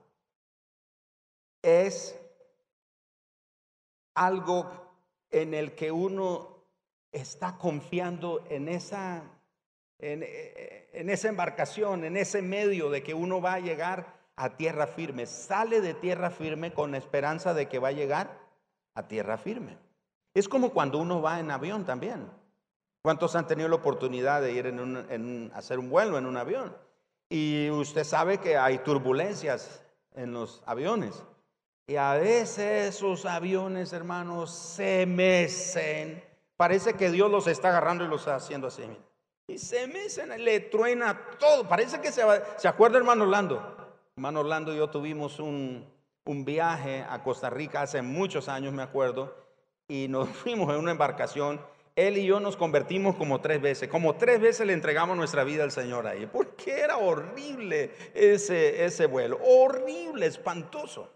es 1.62 2.18
algo 4.16 4.72
en 5.30 5.54
el 5.54 5.76
que 5.76 5.92
uno 5.92 6.66
está 7.12 7.58
confiando 7.58 8.46
en 8.50 8.70
esa, 8.70 9.24
en, 10.00 10.24
en 10.24 11.10
esa 11.10 11.28
embarcación, 11.28 12.06
en 12.06 12.16
ese 12.16 12.42
medio 12.42 12.90
de 12.90 13.04
que 13.04 13.14
uno 13.14 13.42
va 13.42 13.56
a 13.56 13.60
llegar 13.60 14.21
a 14.42 14.58
tierra 14.58 14.88
firme, 14.88 15.28
sale 15.28 15.82
de 15.82 15.94
tierra 15.94 16.32
firme 16.32 16.74
con 16.74 16.90
la 16.92 16.98
esperanza 16.98 17.54
de 17.54 17.70
que 17.70 17.78
va 17.78 17.90
a 17.90 17.92
llegar 17.92 18.40
a 18.96 19.08
tierra 19.08 19.38
firme. 19.38 19.78
Es 20.34 20.50
como 20.50 20.72
cuando 20.72 20.98
uno 20.98 21.22
va 21.22 21.40
en 21.40 21.52
avión 21.52 21.86
también. 21.86 22.28
¿Cuántos 23.04 23.36
han 23.36 23.46
tenido 23.46 23.70
la 23.70 23.76
oportunidad 23.76 24.42
de 24.42 24.52
ir 24.52 24.66
en, 24.66 25.52
hacer 25.54 25.78
un 25.78 25.92
vuelo 25.92 26.18
en 26.18 26.26
un 26.26 26.38
avión? 26.38 26.76
Y 27.30 27.70
usted 27.70 28.04
sabe 28.04 28.40
que 28.40 28.58
hay 28.58 28.80
turbulencias 28.80 29.86
en 30.16 30.34
los 30.34 30.64
aviones. 30.66 31.24
Y 31.86 31.98
a 31.98 32.14
veces 32.14 32.96
esos 32.96 33.26
aviones, 33.26 33.94
hermanos, 33.94 34.50
se 34.50 35.06
mecen. 35.06 36.24
Parece 36.58 36.94
que 36.94 37.12
Dios 37.12 37.30
los 37.30 37.46
está 37.46 37.70
agarrando 37.70 38.06
y 38.06 38.08
los 38.08 38.22
está 38.22 38.38
haciendo 38.38 38.68
así. 38.68 38.86
Y 39.46 39.60
se 39.60 39.86
mecen, 39.86 40.30
le 40.44 40.62
truena 40.62 41.28
todo. 41.38 41.68
Parece 41.68 42.02
que 42.02 42.12
se, 42.12 42.24
se 42.58 42.68
acuerda, 42.68 42.98
hermano 42.98 43.24
Orlando, 43.26 43.81
Hermano 44.18 44.42
Orlando 44.42 44.74
y 44.74 44.78
yo 44.78 44.90
tuvimos 44.90 45.40
un, 45.40 45.90
viaje 46.26 47.06
a 47.10 47.24
Costa 47.24 47.50
Rica 47.50 47.82
hace 47.82 48.02
muchos 48.02 48.50
años, 48.50 48.74
me 48.74 48.84
acuerdo, 48.84 49.34
y 49.88 50.08
nos 50.10 50.28
fuimos 50.44 50.70
en 50.70 50.80
una 50.80 50.92
embarcación. 50.92 51.62
Él 51.96 52.18
y 52.18 52.26
yo 52.26 52.40
nos 52.40 52.58
convertimos 52.58 53.16
como 53.16 53.40
tres 53.40 53.62
veces, 53.62 53.90
como 53.90 54.16
tres 54.16 54.42
veces 54.42 54.68
le 54.68 54.74
entregamos 54.74 55.16
nuestra 55.16 55.44
vida 55.46 55.64
al 55.64 55.72
Señor 55.72 56.08
ahí, 56.08 56.26
porque 56.26 56.80
era 56.80 56.98
horrible 56.98 57.92
ese, 58.14 58.84
ese 58.84 59.06
vuelo, 59.06 59.40
horrible, 59.44 60.26
espantoso. 60.26 61.10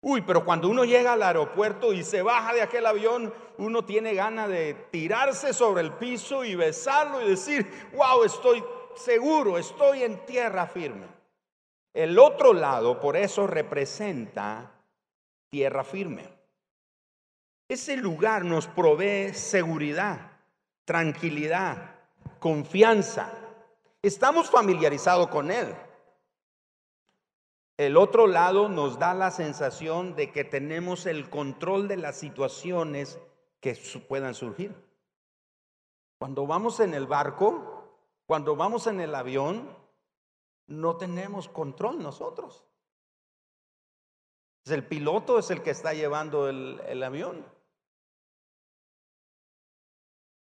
Uy, 0.00 0.22
pero 0.22 0.44
cuando 0.44 0.68
uno 0.68 0.84
llega 0.84 1.12
al 1.12 1.22
aeropuerto 1.22 1.92
y 1.92 2.04
se 2.04 2.22
baja 2.22 2.54
de 2.54 2.62
aquel 2.62 2.86
avión, 2.86 3.34
uno 3.58 3.84
tiene 3.84 4.14
ganas 4.14 4.48
de 4.48 4.74
tirarse 4.90 5.52
sobre 5.52 5.82
el 5.82 5.92
piso 5.94 6.44
y 6.44 6.54
besarlo 6.54 7.22
y 7.22 7.30
decir, 7.30 7.68
wow, 7.94 8.22
estoy 8.24 8.64
seguro, 8.94 9.58
estoy 9.58 10.04
en 10.04 10.24
tierra 10.26 10.66
firme. 10.66 11.21
El 11.94 12.18
otro 12.18 12.52
lado, 12.52 13.00
por 13.00 13.16
eso, 13.16 13.46
representa 13.46 14.72
tierra 15.50 15.84
firme. 15.84 16.28
Ese 17.68 17.96
lugar 17.96 18.44
nos 18.44 18.66
provee 18.66 19.34
seguridad, 19.34 20.32
tranquilidad, 20.84 21.96
confianza. 22.38 23.32
Estamos 24.02 24.50
familiarizados 24.50 25.28
con 25.28 25.50
él. 25.50 25.74
El 27.78 27.96
otro 27.96 28.26
lado 28.26 28.68
nos 28.68 28.98
da 28.98 29.14
la 29.14 29.30
sensación 29.30 30.14
de 30.14 30.30
que 30.30 30.44
tenemos 30.44 31.06
el 31.06 31.30
control 31.30 31.88
de 31.88 31.96
las 31.96 32.16
situaciones 32.16 33.18
que 33.60 33.74
puedan 34.08 34.34
surgir. 34.34 34.74
Cuando 36.18 36.46
vamos 36.46 36.80
en 36.80 36.94
el 36.94 37.06
barco, 37.06 37.98
cuando 38.26 38.54
vamos 38.56 38.86
en 38.86 39.00
el 39.00 39.14
avión, 39.14 39.81
no 40.72 40.96
tenemos 40.96 41.48
control 41.48 42.02
nosotros. 42.02 42.64
El 44.64 44.86
piloto 44.86 45.38
es 45.38 45.50
el 45.50 45.62
que 45.62 45.70
está 45.70 45.92
llevando 45.92 46.48
el, 46.48 47.02
avión. 47.02 47.44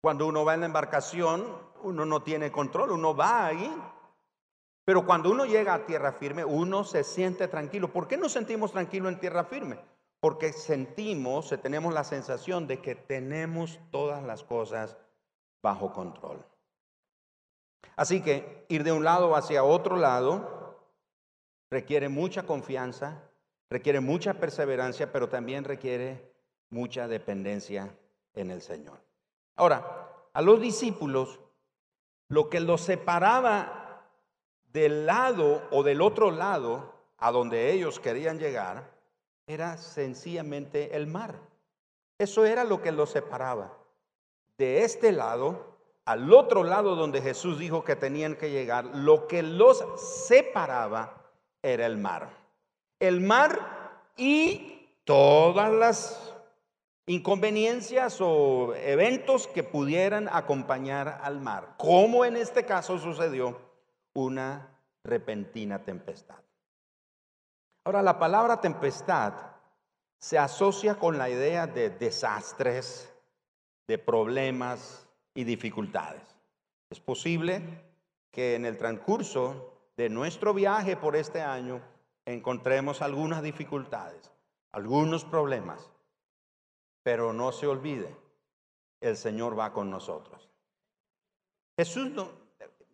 Cuando 0.02 0.28
uno 0.28 0.46
va 0.46 0.54
en 0.54 0.62
la 0.62 0.66
embarcación, 0.66 1.58
uno 1.84 2.06
no 2.06 2.22
tiene 2.22 2.52
control, 2.52 2.92
uno 2.92 3.16
va 3.16 3.46
ahí. 3.46 3.74
Pero 4.86 5.06
cuando 5.06 5.32
uno 5.32 5.46
llega 5.46 5.74
a 5.74 5.86
tierra 5.86 6.14
firme, 6.14 6.44
uno 6.44 6.84
se 6.84 7.04
siente 7.04 7.48
tranquilo. 7.48 7.92
¿Por 7.92 8.08
qué 8.08 8.18
nos 8.18 8.32
sentimos 8.34 8.72
tranquilos 8.72 9.14
en 9.14 9.20
tierra 9.20 9.46
firme? 9.46 9.80
Porque 10.20 10.52
sentimos, 10.52 11.54
tenemos 11.62 11.94
la 11.94 12.04
sensación 12.04 12.68
de 12.68 12.82
que 12.82 12.96
tenemos 12.96 13.80
todas 13.92 14.24
las 14.24 14.44
cosas 14.44 14.98
bajo 15.62 15.94
control. 15.94 16.46
Así 17.96 18.22
que 18.22 18.66
ir 18.70 18.84
de 18.84 18.92
un 18.92 19.04
lado 19.04 19.36
hacia 19.36 19.64
otro 19.64 19.98
lado 19.98 20.80
requiere 21.70 22.10
mucha 22.10 22.44
confianza, 22.44 23.22
requiere 23.70 24.00
mucha 24.00 24.36
perseverancia, 24.36 25.12
pero 25.12 25.30
también 25.30 25.64
requiere 25.64 26.32
mucha 26.70 27.08
dependencia 27.08 27.94
en 28.34 28.52
el 28.52 28.62
Señor. 28.62 29.00
Ahora, 29.56 30.08
a 30.34 30.42
los 30.42 30.62
discípulos, 30.62 31.40
lo 32.30 32.50
que 32.50 32.60
los 32.60 32.82
separaba 32.82 34.08
del 34.72 35.06
lado 35.06 35.68
o 35.72 35.84
del 35.84 36.02
otro 36.02 36.32
lado 36.32 36.94
a 37.18 37.32
donde 37.32 37.72
ellos 37.74 38.00
querían 38.00 38.40
llegar, 38.40 38.90
era 39.48 39.78
sencillamente 39.78 40.96
el 40.96 41.08
mar. 41.08 41.40
Eso 42.18 42.46
era 42.46 42.64
lo 42.64 42.82
que 42.82 42.92
los 42.92 43.10
separaba. 43.10 43.78
De 44.58 44.84
este 44.84 45.12
lado 45.12 45.69
al 46.10 46.34
otro 46.34 46.64
lado 46.64 46.96
donde 46.96 47.22
Jesús 47.22 47.60
dijo 47.60 47.84
que 47.84 47.96
tenían 47.96 48.36
que 48.36 48.50
llegar, 48.50 48.84
lo 48.84 49.28
que 49.28 49.44
los 49.44 49.84
separaba 50.26 51.22
era 51.62 51.86
el 51.86 52.00
mar. 52.00 52.30
El 53.00 53.22
mar 53.22 54.02
y 54.18 54.90
todas 55.04 55.72
las 55.72 56.36
inconveniencias 57.06 58.18
o 58.22 58.74
eventos 58.74 59.46
que 59.50 59.62
pudieran 59.62 60.28
acompañar 60.32 61.20
al 61.22 61.42
mar, 61.42 61.76
como 61.78 62.26
en 62.26 62.38
este 62.38 62.66
caso 62.66 62.98
sucedió 62.98 63.60
una 64.14 64.68
repentina 65.04 65.84
tempestad. 65.84 66.40
Ahora, 67.86 68.02
la 68.02 68.18
palabra 68.18 68.60
tempestad 68.60 69.34
se 70.18 70.40
asocia 70.40 70.96
con 70.96 71.20
la 71.20 71.30
idea 71.30 71.68
de 71.68 71.92
desastres, 71.92 73.14
de 73.88 74.00
problemas, 74.00 75.06
y 75.40 75.46
dificultades. 75.46 76.36
Es 76.90 77.00
posible 77.00 77.62
que 78.30 78.56
en 78.56 78.66
el 78.66 78.78
transcurso 78.78 79.74
de 79.96 80.10
nuestro 80.10 80.54
viaje 80.54 80.98
por 80.98 81.16
este 81.16 81.40
año 81.40 81.80
encontremos 82.26 83.02
algunas 83.02 83.42
dificultades, 83.42 84.34
algunos 84.74 85.24
problemas, 85.24 85.90
pero 87.04 87.32
no 87.32 87.54
se 87.54 87.68
olvide, 87.68 88.14
el 89.00 89.16
Señor 89.16 89.58
va 89.58 89.72
con 89.72 89.90
nosotros. 89.90 90.50
Jesús, 91.78 92.10
no, 92.10 92.34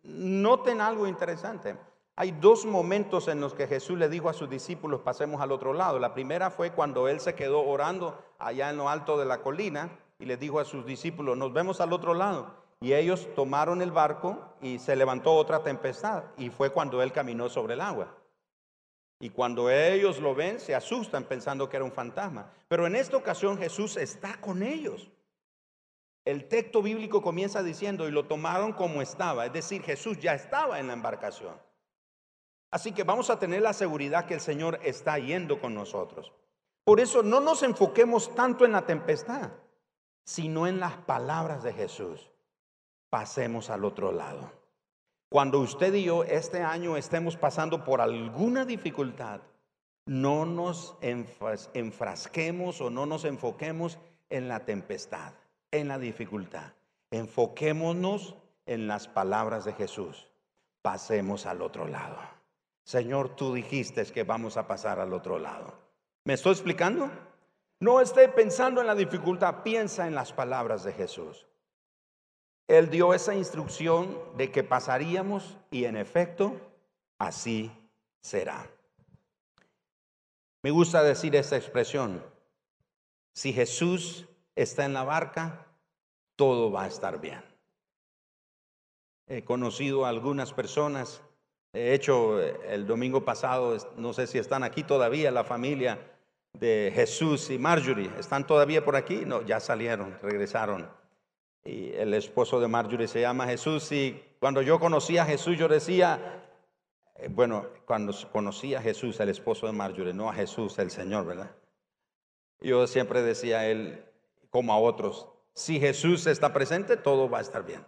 noten 0.04 0.80
algo 0.80 1.08
interesante. 1.08 1.76
Hay 2.14 2.30
dos 2.30 2.64
momentos 2.64 3.26
en 3.26 3.40
los 3.40 3.54
que 3.54 3.66
Jesús 3.66 3.98
le 3.98 4.08
dijo 4.08 4.28
a 4.28 4.34
sus 4.34 4.48
discípulos, 4.48 5.00
pasemos 5.00 5.40
al 5.40 5.50
otro 5.50 5.72
lado. 5.72 5.98
La 5.98 6.14
primera 6.14 6.50
fue 6.50 6.70
cuando 6.70 7.08
él 7.08 7.18
se 7.18 7.34
quedó 7.34 7.66
orando 7.66 8.22
allá 8.38 8.70
en 8.70 8.76
lo 8.76 8.88
alto 8.88 9.18
de 9.18 9.24
la 9.24 9.42
colina 9.42 9.90
y 10.18 10.24
le 10.24 10.36
dijo 10.36 10.60
a 10.60 10.64
sus 10.64 10.86
discípulos, 10.86 11.36
nos 11.36 11.52
vemos 11.52 11.80
al 11.80 11.92
otro 11.92 12.14
lado. 12.14 12.64
Y 12.80 12.92
ellos 12.92 13.28
tomaron 13.34 13.80
el 13.80 13.90
barco 13.90 14.54
y 14.60 14.78
se 14.78 14.96
levantó 14.96 15.34
otra 15.34 15.62
tempestad 15.62 16.24
y 16.36 16.50
fue 16.50 16.70
cuando 16.70 17.02
él 17.02 17.12
caminó 17.12 17.48
sobre 17.48 17.74
el 17.74 17.80
agua. 17.80 18.14
Y 19.18 19.30
cuando 19.30 19.70
ellos 19.70 20.20
lo 20.20 20.34
ven, 20.34 20.60
se 20.60 20.74
asustan 20.74 21.24
pensando 21.24 21.68
que 21.68 21.76
era 21.76 21.84
un 21.84 21.92
fantasma. 21.92 22.52
Pero 22.68 22.86
en 22.86 22.96
esta 22.96 23.16
ocasión 23.16 23.56
Jesús 23.56 23.96
está 23.96 24.38
con 24.40 24.62
ellos. 24.62 25.10
El 26.26 26.48
texto 26.48 26.82
bíblico 26.82 27.22
comienza 27.22 27.62
diciendo, 27.62 28.08
y 28.08 28.10
lo 28.10 28.26
tomaron 28.26 28.72
como 28.72 29.00
estaba, 29.00 29.46
es 29.46 29.52
decir, 29.52 29.82
Jesús 29.82 30.18
ya 30.18 30.34
estaba 30.34 30.80
en 30.80 30.88
la 30.88 30.92
embarcación. 30.92 31.54
Así 32.70 32.92
que 32.92 33.04
vamos 33.04 33.30
a 33.30 33.38
tener 33.38 33.62
la 33.62 33.72
seguridad 33.72 34.26
que 34.26 34.34
el 34.34 34.40
Señor 34.40 34.80
está 34.82 35.18
yendo 35.18 35.60
con 35.60 35.74
nosotros. 35.74 36.32
Por 36.84 37.00
eso 37.00 37.22
no 37.22 37.40
nos 37.40 37.62
enfoquemos 37.62 38.34
tanto 38.34 38.64
en 38.64 38.72
la 38.72 38.84
tempestad, 38.84 39.50
sino 40.26 40.66
en 40.66 40.80
las 40.80 40.96
palabras 40.96 41.62
de 41.62 41.72
Jesús. 41.72 42.30
Pasemos 43.08 43.70
al 43.70 43.84
otro 43.84 44.12
lado. 44.12 44.52
Cuando 45.30 45.60
usted 45.60 45.94
y 45.94 46.04
yo 46.04 46.24
este 46.24 46.62
año 46.62 46.96
estemos 46.96 47.36
pasando 47.36 47.84
por 47.84 48.00
alguna 48.00 48.64
dificultad, 48.64 49.40
no 50.04 50.44
nos 50.44 50.96
enfrasquemos 51.02 52.80
o 52.80 52.90
no 52.90 53.06
nos 53.06 53.24
enfoquemos 53.24 53.98
en 54.28 54.48
la 54.48 54.64
tempestad, 54.64 55.32
en 55.70 55.88
la 55.88 55.98
dificultad. 55.98 56.72
Enfoquémonos 57.10 58.36
en 58.66 58.88
las 58.88 59.08
palabras 59.08 59.64
de 59.64 59.72
Jesús. 59.72 60.28
Pasemos 60.82 61.46
al 61.46 61.62
otro 61.62 61.86
lado. 61.86 62.18
Señor, 62.84 63.30
tú 63.30 63.54
dijiste 63.54 64.04
que 64.06 64.22
vamos 64.22 64.56
a 64.56 64.66
pasar 64.66 65.00
al 65.00 65.12
otro 65.12 65.38
lado. 65.38 65.74
¿Me 66.24 66.34
estoy 66.34 66.52
explicando? 66.52 67.10
No 67.78 68.00
esté 68.00 68.28
pensando 68.28 68.80
en 68.80 68.86
la 68.86 68.94
dificultad, 68.94 69.62
piensa 69.62 70.06
en 70.06 70.14
las 70.14 70.32
palabras 70.32 70.82
de 70.84 70.92
Jesús. 70.92 71.46
Él 72.68 72.88
dio 72.90 73.12
esa 73.12 73.34
instrucción 73.34 74.18
de 74.36 74.50
que 74.50 74.64
pasaríamos 74.64 75.56
y 75.70 75.84
en 75.84 75.96
efecto 75.96 76.58
así 77.18 77.70
será. 78.20 78.66
Me 80.62 80.70
gusta 80.70 81.02
decir 81.02 81.36
esta 81.36 81.56
expresión. 81.56 82.24
Si 83.34 83.52
Jesús 83.52 84.26
está 84.56 84.84
en 84.84 84.94
la 84.94 85.04
barca, 85.04 85.66
todo 86.34 86.72
va 86.72 86.84
a 86.84 86.88
estar 86.88 87.20
bien. 87.20 87.44
He 89.28 89.44
conocido 89.44 90.06
a 90.06 90.08
algunas 90.08 90.52
personas, 90.52 91.22
he 91.72 91.92
hecho 91.92 92.40
el 92.40 92.86
domingo 92.86 93.24
pasado, 93.24 93.76
no 93.96 94.12
sé 94.12 94.26
si 94.26 94.38
están 94.38 94.64
aquí 94.64 94.82
todavía, 94.82 95.30
la 95.30 95.44
familia 95.44 96.15
de 96.58 96.92
Jesús 96.94 97.50
y 97.50 97.58
Marjorie, 97.58 98.10
¿están 98.18 98.46
todavía 98.46 98.84
por 98.84 98.96
aquí? 98.96 99.24
No, 99.26 99.42
ya 99.42 99.60
salieron, 99.60 100.18
regresaron 100.22 100.88
y 101.66 101.92
el 101.94 102.14
esposo 102.14 102.60
de 102.60 102.68
Marjorie 102.68 103.08
se 103.08 103.20
llama 103.20 103.46
Jesús 103.46 103.90
y 103.90 104.22
cuando 104.38 104.62
yo 104.62 104.78
conocía 104.78 105.22
a 105.22 105.26
Jesús 105.26 105.58
yo 105.58 105.66
decía, 105.66 106.44
eh, 107.16 107.28
bueno, 107.28 107.66
cuando 107.84 108.14
conocía 108.30 108.78
a 108.78 108.82
Jesús, 108.82 109.18
el 109.18 109.30
esposo 109.30 109.66
de 109.66 109.72
Marjorie, 109.72 110.14
no 110.14 110.30
a 110.30 110.34
Jesús, 110.34 110.78
el 110.78 110.90
Señor, 110.90 111.26
¿verdad? 111.26 111.50
Yo 112.60 112.86
siempre 112.86 113.22
decía 113.22 113.60
a 113.60 113.66
él, 113.66 114.04
como 114.50 114.72
a 114.72 114.78
otros, 114.78 115.28
si 115.54 115.80
Jesús 115.80 116.26
está 116.26 116.52
presente, 116.52 116.96
todo 116.96 117.28
va 117.28 117.38
a 117.38 117.42
estar 117.42 117.64
bien. 117.66 117.84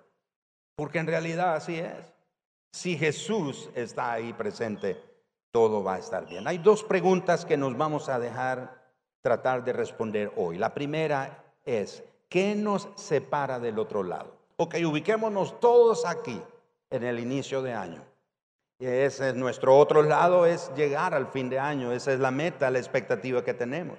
Porque 0.75 0.99
en 0.99 1.07
realidad 1.07 1.55
así 1.55 1.77
es. 1.77 2.13
Si 2.73 2.99
Jesús 2.99 3.71
está 3.75 4.13
ahí 4.13 4.33
presente, 4.33 5.01
todo 5.51 5.83
va 5.83 5.95
a 5.95 5.99
estar 5.99 6.27
bien. 6.27 6.47
Hay 6.47 6.59
dos 6.59 6.85
preguntas 6.85 7.45
que 7.45 7.57
nos 7.57 7.77
vamos 7.77 8.09
a 8.09 8.19
dejar 8.19 8.87
tratar 9.23 9.65
de 9.65 9.73
responder 9.73 10.33
hoy. 10.37 10.59
La 10.59 10.75
primera 10.75 11.45
es, 11.65 12.03
¿Qué 12.29 12.55
nos 12.55 12.89
separa 12.95 13.59
del 13.59 13.79
otro 13.79 14.03
lado? 14.03 14.37
Ok, 14.57 14.77
ubiquémonos 14.85 15.59
todos 15.61 16.05
aquí 16.05 16.41
en 16.91 17.05
el 17.05 17.19
inicio 17.19 17.63
de 17.63 17.73
año. 17.73 18.03
Ese 18.79 19.31
es 19.31 19.35
nuestro 19.35 19.77
otro 19.77 20.03
lado, 20.03 20.45
es 20.45 20.71
llegar 20.77 21.15
al 21.15 21.29
fin 21.29 21.49
de 21.49 21.59
año. 21.59 21.91
Esa 21.91 22.13
es 22.13 22.21
la 22.21 22.31
meta, 22.31 22.71
la 22.71 22.79
expectativa 22.79 23.43
que 23.43 23.55
tenemos. 23.55 23.99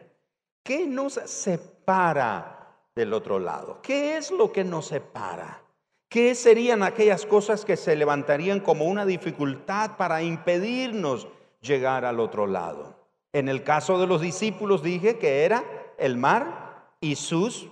¿Qué 0.64 0.86
nos 0.86 1.14
separa 1.14 2.78
del 2.96 3.14
otro 3.14 3.40
lado? 3.40 3.80
¿Qué 3.82 4.18
es 4.18 4.30
lo 4.30 4.52
que 4.52 4.64
nos 4.64 4.88
separa? 4.88 5.64
¿Qué 6.08 6.36
serían 6.36 6.84
aquellas 6.84 7.26
cosas 7.26 7.66
que 7.66 7.78
se 7.78 7.96
levantarían 7.96 8.60
como 8.60 8.86
una 8.86 9.06
dificultad 9.08 9.98
para 9.98 10.22
impedirnos 10.22 11.28
llegar 11.62 12.06
al 12.06 12.20
otro 12.20 12.48
lado? 12.48 12.96
En 13.34 13.50
el 13.50 13.64
caso 13.64 14.00
de 14.00 14.08
los 14.08 14.22
discípulos 14.22 14.82
dije 14.82 15.20
que 15.20 15.46
era 15.46 15.64
el 15.98 16.18
mar 16.18 16.94
y 17.00 17.16
sus 17.16 17.70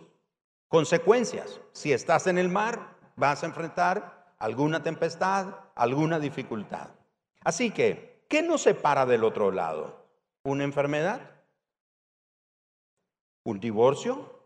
Consecuencias. 0.67 1.61
Si 1.71 1.93
estás 1.93 2.27
en 2.27 2.37
el 2.37 2.49
mar, 2.49 2.97
vas 3.15 3.41
a 3.41 3.45
enfrentar 3.45 4.35
alguna 4.37 4.83
tempestad, 4.83 5.55
alguna 5.75 6.19
dificultad. 6.19 6.89
Así 7.43 7.71
que, 7.71 8.25
¿qué 8.27 8.41
nos 8.43 8.63
separa 8.63 9.05
del 9.05 9.23
otro 9.23 9.51
lado? 9.51 10.05
¿Una 10.43 10.65
enfermedad? 10.65 11.21
¿Un 13.45 13.61
divorcio? 13.61 14.43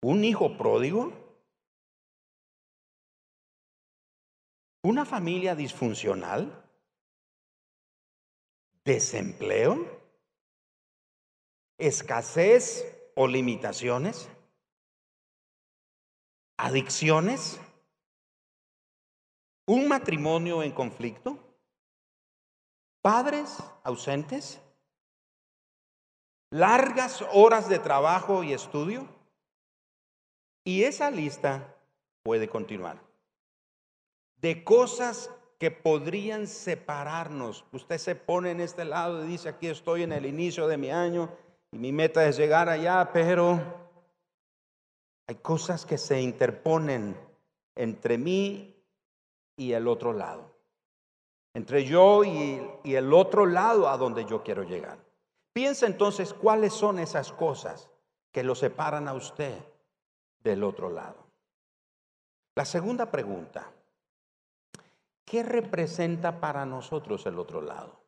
¿Un 0.00 0.24
hijo 0.24 0.56
pródigo? 0.56 1.12
¿Una 4.82 5.04
familia 5.04 5.54
disfuncional? 5.54 6.65
¿Desempleo? 8.86 9.84
¿Escasez 11.76 13.10
o 13.16 13.26
limitaciones, 13.26 14.28
adicciones, 16.56 17.58
un 19.66 19.88
matrimonio 19.88 20.62
en 20.62 20.70
conflicto, 20.70 21.36
padres 23.02 23.58
ausentes, 23.82 24.60
largas 26.50 27.24
horas 27.32 27.68
de 27.68 27.80
trabajo 27.80 28.44
y 28.44 28.52
estudio. 28.52 29.08
Y 30.64 30.84
esa 30.84 31.10
lista 31.10 31.76
puede 32.22 32.48
continuar. 32.48 33.02
De 34.36 34.62
cosas 34.62 35.28
que 35.58 35.70
podrían 35.70 36.46
separarnos. 36.46 37.64
Usted 37.72 37.98
se 37.98 38.14
pone 38.14 38.50
en 38.50 38.60
este 38.60 38.84
lado 38.84 39.24
y 39.24 39.28
dice, 39.28 39.48
aquí 39.48 39.68
estoy 39.68 40.02
en 40.02 40.12
el 40.12 40.26
inicio 40.26 40.66
de 40.68 40.76
mi 40.76 40.90
año 40.90 41.30
y 41.72 41.78
mi 41.78 41.92
meta 41.92 42.26
es 42.26 42.36
llegar 42.36 42.68
allá, 42.68 43.10
pero 43.12 43.60
hay 45.26 45.36
cosas 45.36 45.86
que 45.86 45.98
se 45.98 46.20
interponen 46.20 47.16
entre 47.74 48.18
mí 48.18 48.76
y 49.56 49.72
el 49.72 49.88
otro 49.88 50.12
lado. 50.12 50.54
Entre 51.54 51.84
yo 51.84 52.22
y, 52.22 52.62
y 52.84 52.94
el 52.94 53.12
otro 53.14 53.46
lado 53.46 53.88
a 53.88 53.96
donde 53.96 54.26
yo 54.26 54.42
quiero 54.42 54.62
llegar. 54.62 54.98
Piensa 55.54 55.86
entonces 55.86 56.34
cuáles 56.34 56.74
son 56.74 56.98
esas 56.98 57.32
cosas 57.32 57.88
que 58.30 58.42
lo 58.42 58.54
separan 58.54 59.08
a 59.08 59.14
usted 59.14 59.58
del 60.40 60.62
otro 60.62 60.90
lado. 60.90 61.16
La 62.54 62.66
segunda 62.66 63.10
pregunta, 63.10 63.70
¿qué 65.26 65.42
representa 65.42 66.40
para 66.40 66.64
nosotros 66.64 67.26
el 67.26 67.38
otro 67.38 67.60
lado? 67.60 68.00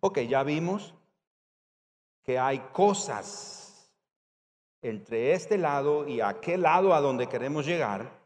Ok, 0.00 0.20
ya 0.20 0.42
vimos 0.42 0.94
que 2.22 2.38
hay 2.38 2.60
cosas 2.72 3.92
entre 4.80 5.32
este 5.32 5.58
lado 5.58 6.06
y 6.06 6.20
aquel 6.20 6.62
lado 6.62 6.94
a 6.94 7.00
donde 7.00 7.28
queremos 7.28 7.66
llegar 7.66 8.22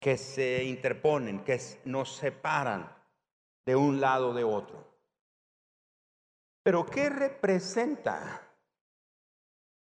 que 0.00 0.16
se 0.16 0.64
interponen, 0.64 1.44
que 1.44 1.60
nos 1.84 2.16
separan 2.16 2.92
de 3.66 3.76
un 3.76 4.00
lado 4.00 4.32
de 4.32 4.44
otro. 4.44 4.88
Pero 6.62 6.86
¿qué 6.86 7.10
representa 7.10 8.40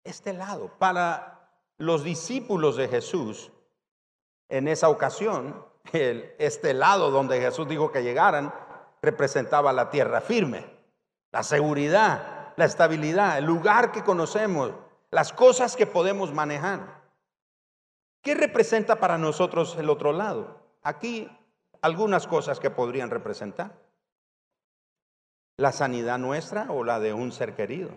este 0.04 0.34
lado? 0.34 0.78
Para 0.78 1.50
los 1.78 2.04
discípulos 2.04 2.76
de 2.76 2.88
Jesús, 2.88 3.52
en 4.50 4.68
esa 4.68 4.90
ocasión, 4.90 5.69
este 5.94 6.74
lado 6.74 7.12
donde 7.12 7.42
Jesús 7.42 7.68
dijo 7.68 7.92
que 7.92 8.04
llegaran, 8.04 8.54
representaba 9.02 9.74
la 9.74 9.90
tierra 9.90 10.22
firme, 10.22 10.66
la 11.32 11.44
seguridad, 11.44 12.54
la 12.56 12.66
estabilidad, 12.66 13.38
el 13.38 13.46
lugar 13.46 13.92
que 13.92 14.04
conocemos, 14.04 14.74
las 15.12 15.34
cosas 15.34 15.76
que 15.76 15.88
podemos 15.88 16.34
manejar. 16.34 17.00
¿Qué 18.22 18.36
representa 18.36 19.00
para 19.00 19.18
nosotros 19.18 19.78
el 19.78 19.90
otro 19.90 20.12
lado? 20.12 20.60
Aquí 20.84 21.30
algunas 21.82 22.28
cosas 22.28 22.60
que 22.60 22.70
podrían 22.70 23.10
representar. 23.10 23.80
La 25.58 25.72
sanidad 25.72 26.20
nuestra 26.20 26.68
o 26.70 26.84
la 26.84 27.00
de 27.00 27.14
un 27.14 27.32
ser 27.32 27.56
querido. 27.56 27.92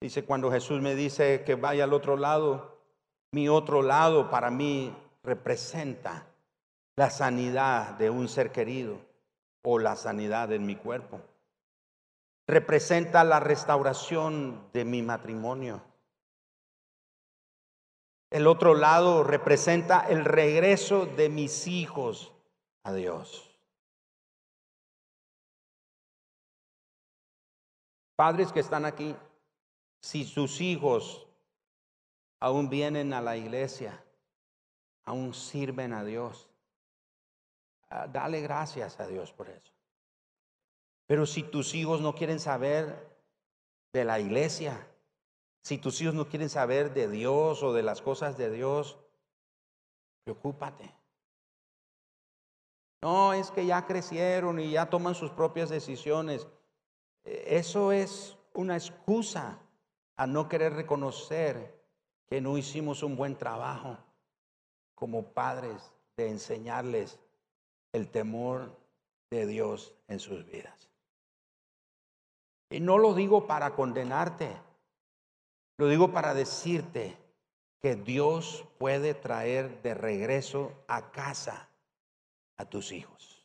Dice, 0.00 0.24
cuando 0.24 0.50
Jesús 0.50 0.80
me 0.80 0.94
dice 0.94 1.44
que 1.44 1.54
vaya 1.54 1.84
al 1.84 1.94
otro 1.94 2.16
lado, 2.16 2.78
mi 3.32 3.48
otro 3.48 3.82
lado 3.82 4.30
para 4.30 4.50
mí 4.50 4.94
representa 5.24 6.26
la 6.96 7.10
sanidad 7.10 7.94
de 7.94 8.10
un 8.10 8.28
ser 8.28 8.52
querido 8.52 9.00
o 9.62 9.78
la 9.78 9.96
sanidad 9.96 10.52
en 10.52 10.66
mi 10.66 10.76
cuerpo. 10.76 11.20
Representa 12.46 13.24
la 13.24 13.40
restauración 13.40 14.68
de 14.72 14.84
mi 14.84 15.02
matrimonio. 15.02 15.82
El 18.30 18.46
otro 18.46 18.74
lado 18.74 19.24
representa 19.24 20.00
el 20.00 20.24
regreso 20.24 21.06
de 21.06 21.30
mis 21.30 21.66
hijos 21.66 22.32
a 22.82 22.92
Dios. 22.92 23.50
Padres 28.16 28.52
que 28.52 28.60
están 28.60 28.84
aquí, 28.84 29.16
si 30.02 30.24
sus 30.24 30.60
hijos 30.60 31.26
aún 32.40 32.68
vienen 32.68 33.12
a 33.14 33.22
la 33.22 33.36
iglesia, 33.36 34.03
aún 35.04 35.34
sirven 35.34 35.92
a 35.92 36.04
Dios, 36.04 36.48
ah, 37.90 38.06
dale 38.06 38.40
gracias 38.40 38.98
a 39.00 39.06
Dios 39.06 39.32
por 39.32 39.48
eso. 39.48 39.72
Pero 41.06 41.26
si 41.26 41.42
tus 41.42 41.74
hijos 41.74 42.00
no 42.00 42.14
quieren 42.14 42.40
saber 42.40 43.14
de 43.92 44.04
la 44.04 44.18
iglesia, 44.18 44.86
si 45.62 45.78
tus 45.78 46.00
hijos 46.00 46.14
no 46.14 46.28
quieren 46.28 46.48
saber 46.48 46.94
de 46.94 47.08
Dios 47.08 47.62
o 47.62 47.72
de 47.72 47.82
las 47.82 48.00
cosas 48.00 48.36
de 48.36 48.50
Dios, 48.50 48.98
preocúpate. 50.24 50.94
No, 53.02 53.34
es 53.34 53.50
que 53.50 53.66
ya 53.66 53.86
crecieron 53.86 54.58
y 54.58 54.70
ya 54.70 54.88
toman 54.88 55.14
sus 55.14 55.30
propias 55.30 55.68
decisiones. 55.68 56.46
E, 57.24 57.56
eso 57.58 57.92
es 57.92 58.38
una 58.54 58.76
excusa 58.76 59.58
a 60.16 60.26
no 60.26 60.48
querer 60.48 60.72
reconocer 60.72 61.82
que 62.26 62.40
no 62.40 62.56
hicimos 62.56 63.02
un 63.02 63.16
buen 63.16 63.36
trabajo 63.36 63.98
como 64.94 65.24
padres 65.32 65.92
de 66.16 66.28
enseñarles 66.28 67.18
el 67.92 68.08
temor 68.10 68.76
de 69.30 69.46
Dios 69.46 69.94
en 70.08 70.20
sus 70.20 70.44
vidas. 70.46 70.88
Y 72.70 72.80
no 72.80 72.98
lo 72.98 73.14
digo 73.14 73.46
para 73.46 73.74
condenarte, 73.74 74.56
lo 75.78 75.88
digo 75.88 76.12
para 76.12 76.34
decirte 76.34 77.16
que 77.80 77.96
Dios 77.96 78.64
puede 78.78 79.14
traer 79.14 79.82
de 79.82 79.94
regreso 79.94 80.72
a 80.88 81.10
casa 81.10 81.68
a 82.56 82.64
tus 82.64 82.92
hijos. 82.92 83.44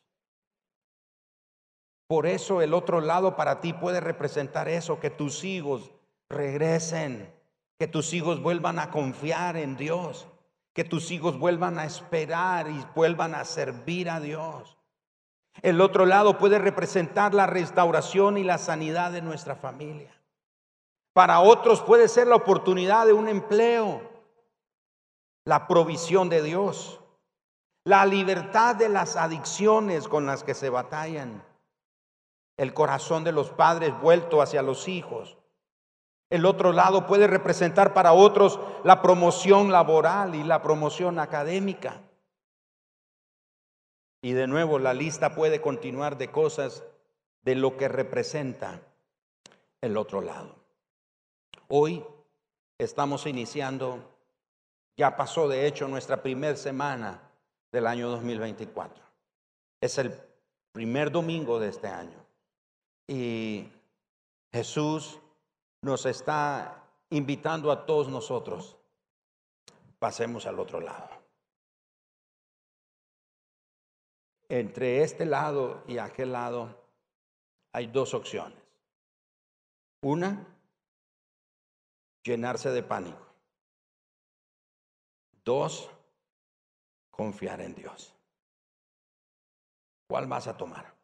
Por 2.08 2.26
eso 2.26 2.62
el 2.62 2.74
otro 2.74 3.02
lado 3.02 3.36
para 3.36 3.62
ti 3.62 3.74
puede 3.74 4.00
representar 4.00 4.68
eso, 4.70 5.00
que 5.00 5.10
tus 5.10 5.44
hijos 5.44 5.92
regresen, 6.30 7.32
que 7.78 7.88
tus 7.88 8.14
hijos 8.14 8.42
vuelvan 8.42 8.80
a 8.80 8.92
confiar 8.92 9.58
en 9.58 9.76
Dios, 9.76 10.28
que 10.80 10.86
tus 10.86 11.12
hijos 11.12 11.38
vuelvan 11.38 11.78
a 11.78 11.84
esperar 11.84 12.70
y 12.70 12.86
vuelvan 12.96 13.36
a 13.36 13.44
servir 13.44 14.10
a 14.10 14.22
Dios. 14.22 14.78
El 15.62 15.82
otro 15.82 16.06
lado 16.06 16.38
puede 16.38 16.58
representar 16.58 17.34
la 17.34 17.48
restauración 17.48 18.38
y 18.38 18.46
la 18.46 18.58
sanidad 18.58 19.12
de 19.12 19.22
nuestra 19.22 19.58
familia. 19.58 20.10
Para 21.12 21.42
otros 21.42 21.82
puede 21.82 22.08
ser 22.08 22.28
la 22.28 22.38
oportunidad 22.38 23.06
de 23.06 23.12
un 23.12 23.28
empleo, 23.28 24.00
la 25.44 25.68
provisión 25.68 26.30
de 26.30 26.42
Dios, 26.42 27.02
la 27.84 28.06
libertad 28.06 28.78
de 28.78 28.88
las 28.88 29.18
adicciones 29.18 30.08
con 30.08 30.26
las 30.26 30.46
que 30.46 30.54
se 30.54 30.70
batallan, 30.70 31.44
el 32.56 32.74
corazón 32.74 33.26
de 33.26 33.34
los 33.34 33.50
padres 33.50 34.00
vuelto 34.00 34.42
hacia 34.42 34.62
los 34.62 34.88
hijos. 34.88 35.39
El 36.30 36.46
otro 36.46 36.72
lado 36.72 37.08
puede 37.08 37.26
representar 37.26 37.94
para 37.94 38.14
otros 38.14 38.60
la 38.84 39.02
promoción 39.02 39.72
laboral 39.72 40.36
y 40.36 40.44
la 40.44 40.62
promoción 40.62 41.18
académica. 41.18 42.02
Y 44.22 44.34
de 44.34 44.48
nuevo 44.48 44.78
la 44.78 44.94
lista 44.94 45.34
puede 45.34 45.62
continuar 45.62 46.18
de 46.18 46.30
cosas 46.30 46.84
de 47.42 47.56
lo 47.56 47.78
que 47.78 47.88
representa 47.88 48.80
el 49.82 49.98
otro 49.98 50.22
lado. 50.22 50.56
Hoy 51.68 52.04
estamos 52.78 53.26
iniciando, 53.26 54.00
ya 54.98 55.16
pasó 55.16 55.48
de 55.48 55.66
hecho 55.66 55.88
nuestra 55.88 56.22
primera 56.22 56.58
semana 56.58 57.22
del 57.72 57.88
año 57.88 58.10
2024. 58.10 59.04
Es 59.82 59.98
el 59.98 60.14
primer 60.74 61.12
domingo 61.12 61.60
de 61.60 61.70
este 61.70 61.88
año. 61.88 62.18
Y 63.08 63.68
Jesús 64.52 65.20
nos 65.82 66.06
está 66.06 66.84
invitando 67.10 67.72
a 67.72 67.86
todos 67.86 68.08
nosotros. 68.08 68.78
Pasemos 70.00 70.46
al 70.46 70.60
otro 70.60 70.80
lado. 70.80 71.20
entre 74.50 75.04
este 75.04 75.26
lado 75.26 75.84
y 75.88 76.00
aquel 76.00 76.34
lado 76.34 76.76
hay 77.72 77.88
dos 77.88 78.16
opciones. 78.16 78.58
Una, 80.02 80.46
llenarse 82.24 82.72
de 82.72 82.82
pánico. 82.82 83.26
Dos, 85.46 85.90
confiar 87.12 87.62
en 87.62 87.76
Dios. 87.76 88.16
¿Cuál 90.08 90.26
vas 90.26 90.48
a 90.48 90.58
tomar? 90.58 90.96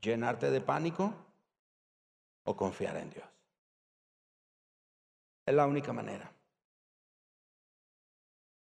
¿Llenarte 0.00 0.50
de 0.50 0.60
pánico 0.60 1.12
o 2.44 2.56
confiar 2.56 2.96
en 2.96 3.10
Dios? 3.10 3.27
Es 5.48 5.54
la 5.54 5.66
única 5.66 5.94
manera. 5.94 6.30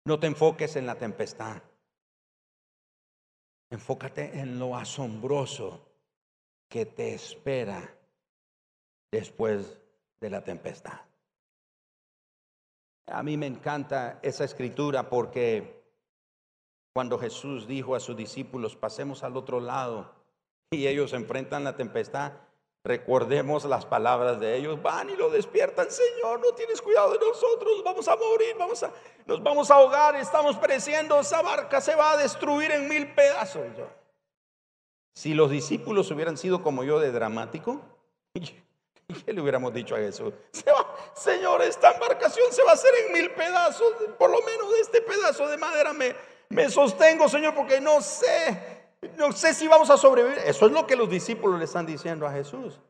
No 0.07 0.19
te 0.19 0.27
enfoques 0.27 0.75
en 0.75 0.87
la 0.87 0.97
tempestad. 0.97 1.63
Enfócate 3.71 4.41
en 4.41 4.59
lo 4.59 4.77
asombroso 4.77 5.89
que 6.69 6.85
te 6.85 7.15
espera 7.15 7.97
después 9.13 9.81
de 10.19 10.31
la 10.31 10.43
tempestad. 10.43 11.01
A 13.07 13.23
mí 13.23 13.37
me 13.37 13.47
encanta 13.47 14.19
esa 14.21 14.43
escritura 14.43 15.09
porque 15.09 15.81
cuando 16.93 17.21
Jesús 17.21 17.69
dijo 17.69 17.95
a 17.95 18.01
sus 18.01 18.17
discípulos, 18.17 18.75
pasemos 18.75 19.23
al 19.23 19.37
otro 19.37 19.61
lado, 19.61 20.13
y 20.73 20.89
ellos 20.89 21.13
enfrentan 21.13 21.63
la 21.63 21.77
tempestad, 21.77 22.33
Recordemos 22.87 23.65
las 23.65 23.87
palabras 23.87 24.39
de 24.39 24.57
ellos, 24.57 24.83
van 24.83 25.09
y 25.09 25.17
lo 25.17 25.31
despiertan, 25.31 25.91
Señor, 25.91 26.39
no 26.41 26.53
tienes 26.53 26.83
cuidado 26.83 27.15
de 27.15 27.19
nosotros, 27.19 27.83
vamos 27.83 28.07
a 28.09 28.15
morir, 28.15 28.55
vamos 28.59 28.83
a, 28.83 28.93
nos 29.25 29.43
vamos 29.43 29.71
a 29.71 29.77
ahogar, 29.77 30.17
estamos 30.17 30.59
pereciendo, 30.59 31.19
esa 31.19 31.41
barca 31.41 31.81
se 31.81 31.95
va 31.95 32.13
a 32.13 32.17
destruir 32.19 32.71
en 32.73 32.87
mil 32.87 33.15
pedazos. 33.15 33.65
Si 35.15 35.33
los 35.33 35.51
discípulos 35.51 36.11
hubieran 36.11 36.37
sido 36.37 36.63
como 36.63 36.85
yo 36.85 37.01
de 37.01 37.11
dramático, 37.11 37.81
¿qué 38.35 39.33
le 39.33 39.41
hubiéramos 39.41 39.73
dicho 39.73 39.95
a 39.95 39.99
Jesús? 40.01 40.35
Señor, 41.15 41.63
esta 41.63 41.93
embarcación 41.93 42.53
se 42.53 42.63
va 42.65 42.73
a 42.73 42.75
hacer 42.75 42.93
en 43.07 43.15
mil 43.15 43.31
pedazos, 43.31 43.95
por 44.19 44.29
lo 44.29 44.43
menos 44.43 44.71
de 44.75 44.81
este 44.81 45.01
pedazo 45.01 45.49
de 45.49 45.57
madera 45.57 45.95
me, 45.95 46.15
me 46.51 46.69
sostengo, 46.69 47.31
Señor, 47.31 47.55
porque 47.55 47.81
no 47.81 48.03
sé 48.03 48.84
no 49.17 49.33
sé 49.33 49.55
si 49.55 49.67
vamos 49.69 49.91
a 49.91 49.97
sobrevivir. 49.97 50.39
Eso 50.39 50.67
es 50.67 50.73
lo 50.73 50.87
que 50.87 50.97
los 50.97 51.09
discípulos 51.09 51.59
le 51.59 51.65
están 51.65 51.87
diciendo 51.87 52.27
a 52.27 52.33
Jesús. 52.33 52.81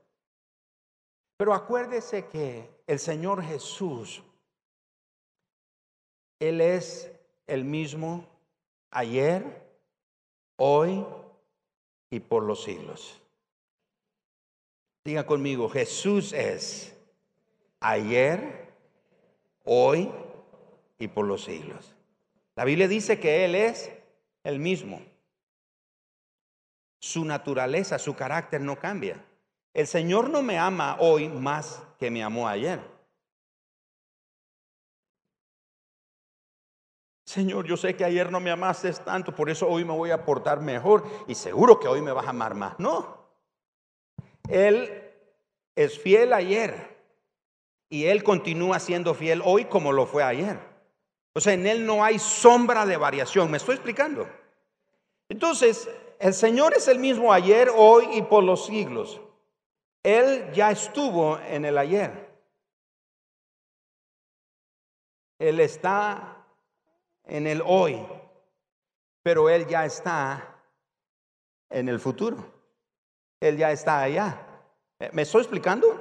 Pero 1.36 1.52
acuérdese 1.52 2.26
que 2.26 2.70
el 2.86 2.98
Señor 2.98 3.42
Jesús, 3.42 4.22
Él 6.38 6.60
es 6.60 7.10
el 7.46 7.64
mismo 7.64 8.26
ayer, 8.90 9.62
hoy 10.56 11.04
y 12.10 12.20
por 12.20 12.44
los 12.44 12.62
siglos. 12.62 13.20
Diga 15.04 15.26
conmigo, 15.26 15.68
Jesús 15.68 16.32
es 16.32 16.96
ayer, 17.80 18.72
hoy 19.64 20.10
y 20.98 21.08
por 21.08 21.26
los 21.26 21.44
siglos. 21.44 21.94
La 22.56 22.64
Biblia 22.64 22.88
dice 22.88 23.18
que 23.18 23.44
Él 23.44 23.54
es 23.54 23.90
el 24.44 24.60
mismo 24.60 25.00
su 27.04 27.22
naturaleza, 27.22 27.98
su 27.98 28.16
carácter 28.16 28.62
no 28.62 28.78
cambia. 28.78 29.22
El 29.74 29.86
Señor 29.86 30.30
no 30.30 30.42
me 30.42 30.58
ama 30.58 30.96
hoy 31.00 31.28
más 31.28 31.82
que 31.98 32.10
me 32.10 32.24
amó 32.24 32.48
ayer. 32.48 32.80
Señor, 37.26 37.66
yo 37.66 37.76
sé 37.76 37.94
que 37.94 38.06
ayer 38.06 38.32
no 38.32 38.40
me 38.40 38.50
amaste 38.50 38.90
tanto, 38.94 39.34
por 39.34 39.50
eso 39.50 39.68
hoy 39.68 39.84
me 39.84 39.92
voy 39.92 40.12
a 40.12 40.24
portar 40.24 40.60
mejor 40.60 41.04
y 41.28 41.34
seguro 41.34 41.78
que 41.78 41.88
hoy 41.88 42.00
me 42.00 42.10
vas 42.10 42.26
a 42.26 42.30
amar 42.30 42.54
más. 42.54 42.78
No. 42.78 43.18
Él 44.48 45.12
es 45.76 45.98
fiel 45.98 46.32
ayer 46.32 46.96
y 47.90 48.06
Él 48.06 48.24
continúa 48.24 48.78
siendo 48.78 49.12
fiel 49.12 49.42
hoy 49.44 49.66
como 49.66 49.92
lo 49.92 50.06
fue 50.06 50.22
ayer. 50.22 50.58
O 51.34 51.40
sea, 51.40 51.52
en 51.52 51.66
Él 51.66 51.84
no 51.84 52.02
hay 52.02 52.18
sombra 52.18 52.86
de 52.86 52.96
variación. 52.96 53.50
¿Me 53.50 53.58
estoy 53.58 53.74
explicando? 53.74 54.26
Entonces, 55.28 55.90
el 56.18 56.34
Señor 56.34 56.74
es 56.74 56.88
el 56.88 56.98
mismo 56.98 57.32
ayer, 57.32 57.70
hoy 57.74 58.06
y 58.12 58.22
por 58.22 58.44
los 58.44 58.66
siglos. 58.66 59.20
Él 60.02 60.52
ya 60.52 60.70
estuvo 60.70 61.38
en 61.38 61.64
el 61.64 61.78
ayer. 61.78 62.24
Él 65.38 65.60
está 65.60 66.44
en 67.24 67.46
el 67.46 67.62
hoy, 67.64 68.06
pero 69.22 69.48
Él 69.48 69.66
ya 69.66 69.84
está 69.84 70.62
en 71.70 71.88
el 71.88 71.98
futuro. 71.98 72.52
Él 73.40 73.56
ya 73.56 73.72
está 73.72 74.02
allá. 74.02 74.46
¿Me 75.12 75.22
estoy 75.22 75.40
explicando? 75.40 76.00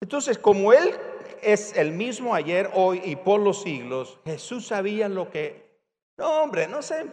Entonces, 0.00 0.38
como 0.38 0.72
Él 0.72 0.94
es 1.42 1.76
el 1.76 1.92
mismo 1.92 2.34
ayer, 2.34 2.70
hoy 2.74 3.00
y 3.04 3.16
por 3.16 3.40
los 3.40 3.62
siglos, 3.62 4.18
Jesús 4.24 4.66
sabía 4.66 5.08
lo 5.08 5.30
que... 5.30 5.66
No, 6.16 6.42
hombre, 6.42 6.66
no 6.66 6.80
se, 6.80 7.06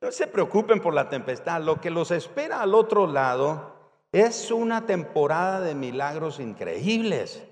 no 0.00 0.12
se 0.12 0.26
preocupen 0.26 0.80
por 0.80 0.94
la 0.94 1.08
tempestad. 1.08 1.62
Lo 1.62 1.80
que 1.80 1.90
los 1.90 2.10
espera 2.10 2.62
al 2.62 2.74
otro 2.74 3.06
lado 3.06 3.74
es 4.12 4.50
una 4.50 4.86
temporada 4.86 5.60
de 5.60 5.74
milagros 5.74 6.40
increíbles. 6.40 7.42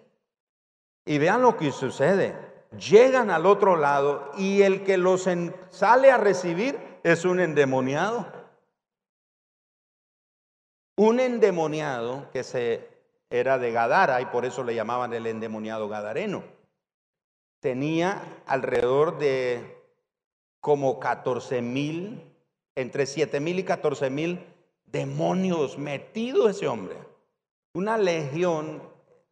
Y 1.04 1.18
vean 1.18 1.42
lo 1.42 1.56
que 1.56 1.72
sucede. 1.72 2.36
Llegan 2.72 3.30
al 3.30 3.46
otro 3.46 3.76
lado 3.76 4.32
y 4.36 4.62
el 4.62 4.84
que 4.84 4.96
los 4.96 5.28
sale 5.70 6.10
a 6.10 6.16
recibir 6.16 6.78
es 7.02 7.24
un 7.24 7.40
endemoniado. 7.40 8.26
Un 10.96 11.20
endemoniado 11.20 12.30
que 12.32 12.42
se 12.42 12.88
era 13.30 13.58
de 13.58 13.72
Gadara 13.72 14.20
y 14.20 14.26
por 14.26 14.44
eso 14.44 14.62
le 14.62 14.74
llamaban 14.74 15.12
el 15.12 15.26
endemoniado 15.26 15.88
gadareno. 15.88 16.44
Tenía 17.60 18.22
alrededor 18.46 19.18
de 19.18 19.76
como 20.60 20.98
14 20.98 21.62
mil, 21.62 22.35
entre 22.76 23.06
7 23.06 23.40
mil 23.40 23.58
y 23.58 23.64
14 23.64 24.10
mil 24.10 24.46
demonios 24.86 25.76
metidos 25.78 26.50
ese 26.50 26.68
hombre. 26.68 26.96
Una 27.74 27.98
legión 27.98 28.82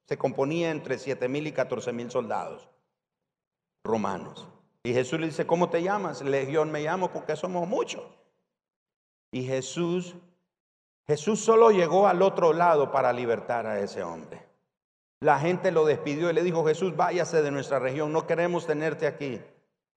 se 0.06 0.18
componía 0.18 0.70
entre 0.70 0.98
7 0.98 1.28
mil 1.28 1.46
y 1.46 1.52
14 1.52 1.92
mil 1.92 2.10
soldados 2.10 2.68
romanos. 3.84 4.48
Y 4.82 4.92
Jesús 4.92 5.20
le 5.20 5.26
dice, 5.26 5.46
¿cómo 5.46 5.70
te 5.70 5.82
llamas? 5.82 6.22
Legión 6.22 6.72
me 6.72 6.80
llamo 6.80 7.12
porque 7.12 7.36
somos 7.36 7.68
muchos. 7.68 8.02
Y 9.30 9.44
Jesús 9.44 10.16
Jesús 11.06 11.40
solo 11.40 11.70
llegó 11.70 12.08
al 12.08 12.22
otro 12.22 12.52
lado 12.52 12.90
para 12.90 13.12
libertar 13.12 13.66
a 13.66 13.78
ese 13.80 14.02
hombre. 14.02 14.42
La 15.20 15.38
gente 15.38 15.70
lo 15.70 15.84
despidió 15.84 16.30
y 16.30 16.32
le 16.32 16.42
dijo, 16.42 16.64
Jesús, 16.64 16.96
váyase 16.96 17.42
de 17.42 17.50
nuestra 17.50 17.78
región, 17.78 18.12
no 18.12 18.26
queremos 18.26 18.66
tenerte 18.66 19.06
aquí. 19.06 19.40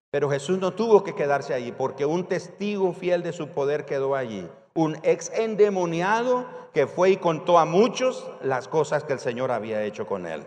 Pero 0.09 0.29
Jesús 0.29 0.59
no 0.59 0.73
tuvo 0.73 1.03
que 1.03 1.15
quedarse 1.15 1.53
allí 1.53 1.71
porque 1.71 2.05
un 2.05 2.25
testigo 2.25 2.93
fiel 2.93 3.23
de 3.23 3.33
su 3.33 3.49
poder 3.49 3.85
quedó 3.85 4.15
allí. 4.15 4.47
Un 4.73 4.97
ex 5.03 5.31
endemoniado 5.33 6.45
que 6.73 6.87
fue 6.87 7.11
y 7.11 7.17
contó 7.17 7.59
a 7.59 7.65
muchos 7.65 8.29
las 8.41 8.67
cosas 8.67 9.03
que 9.03 9.13
el 9.13 9.19
Señor 9.19 9.51
había 9.51 9.83
hecho 9.83 10.05
con 10.07 10.25
él. 10.25 10.45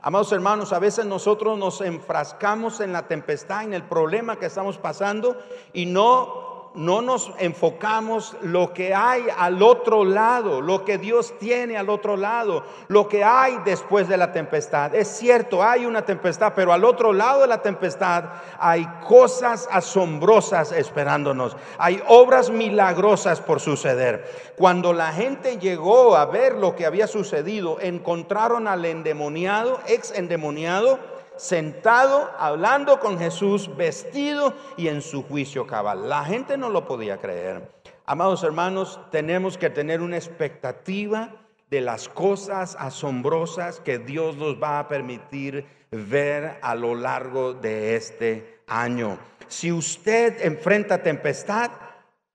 Amados 0.00 0.30
hermanos, 0.30 0.72
a 0.72 0.78
veces 0.78 1.06
nosotros 1.06 1.58
nos 1.58 1.80
enfrascamos 1.80 2.80
en 2.80 2.92
la 2.92 3.08
tempestad, 3.08 3.64
en 3.64 3.74
el 3.74 3.82
problema 3.82 4.38
que 4.38 4.46
estamos 4.46 4.78
pasando 4.78 5.36
y 5.72 5.86
no 5.86 6.47
no 6.78 7.02
nos 7.02 7.32
enfocamos 7.40 8.36
lo 8.40 8.72
que 8.72 8.94
hay 8.94 9.24
al 9.36 9.60
otro 9.64 10.04
lado, 10.04 10.60
lo 10.60 10.84
que 10.84 10.96
Dios 10.96 11.34
tiene 11.40 11.76
al 11.76 11.90
otro 11.90 12.16
lado, 12.16 12.62
lo 12.86 13.08
que 13.08 13.24
hay 13.24 13.58
después 13.64 14.06
de 14.06 14.16
la 14.16 14.30
tempestad. 14.30 14.94
Es 14.94 15.08
cierto, 15.08 15.64
hay 15.64 15.86
una 15.86 16.02
tempestad, 16.02 16.52
pero 16.54 16.72
al 16.72 16.84
otro 16.84 17.12
lado 17.12 17.40
de 17.40 17.48
la 17.48 17.62
tempestad 17.62 18.26
hay 18.60 18.88
cosas 19.08 19.68
asombrosas 19.72 20.70
esperándonos. 20.70 21.56
Hay 21.78 22.00
obras 22.06 22.48
milagrosas 22.48 23.40
por 23.40 23.58
suceder. 23.58 24.52
Cuando 24.56 24.92
la 24.92 25.12
gente 25.12 25.58
llegó 25.58 26.16
a 26.16 26.26
ver 26.26 26.54
lo 26.54 26.76
que 26.76 26.86
había 26.86 27.08
sucedido, 27.08 27.78
encontraron 27.80 28.68
al 28.68 28.84
endemoniado, 28.84 29.80
ex 29.88 30.12
endemoniado, 30.12 31.00
sentado 31.38 32.30
hablando 32.38 33.00
con 33.00 33.18
Jesús, 33.18 33.74
vestido 33.76 34.54
y 34.76 34.88
en 34.88 35.00
su 35.00 35.22
juicio 35.22 35.66
cabal. 35.66 36.08
La 36.08 36.24
gente 36.24 36.58
no 36.58 36.68
lo 36.68 36.86
podía 36.86 37.18
creer. 37.18 37.70
Amados 38.04 38.42
hermanos, 38.42 39.00
tenemos 39.10 39.56
que 39.56 39.70
tener 39.70 40.00
una 40.00 40.16
expectativa 40.16 41.34
de 41.70 41.80
las 41.80 42.08
cosas 42.08 42.76
asombrosas 42.78 43.80
que 43.80 43.98
Dios 43.98 44.36
nos 44.36 44.60
va 44.62 44.78
a 44.78 44.88
permitir 44.88 45.66
ver 45.90 46.58
a 46.62 46.74
lo 46.74 46.94
largo 46.94 47.54
de 47.54 47.96
este 47.96 48.60
año. 48.66 49.18
Si 49.46 49.72
usted 49.72 50.44
enfrenta 50.44 51.02
tempestad, 51.02 51.70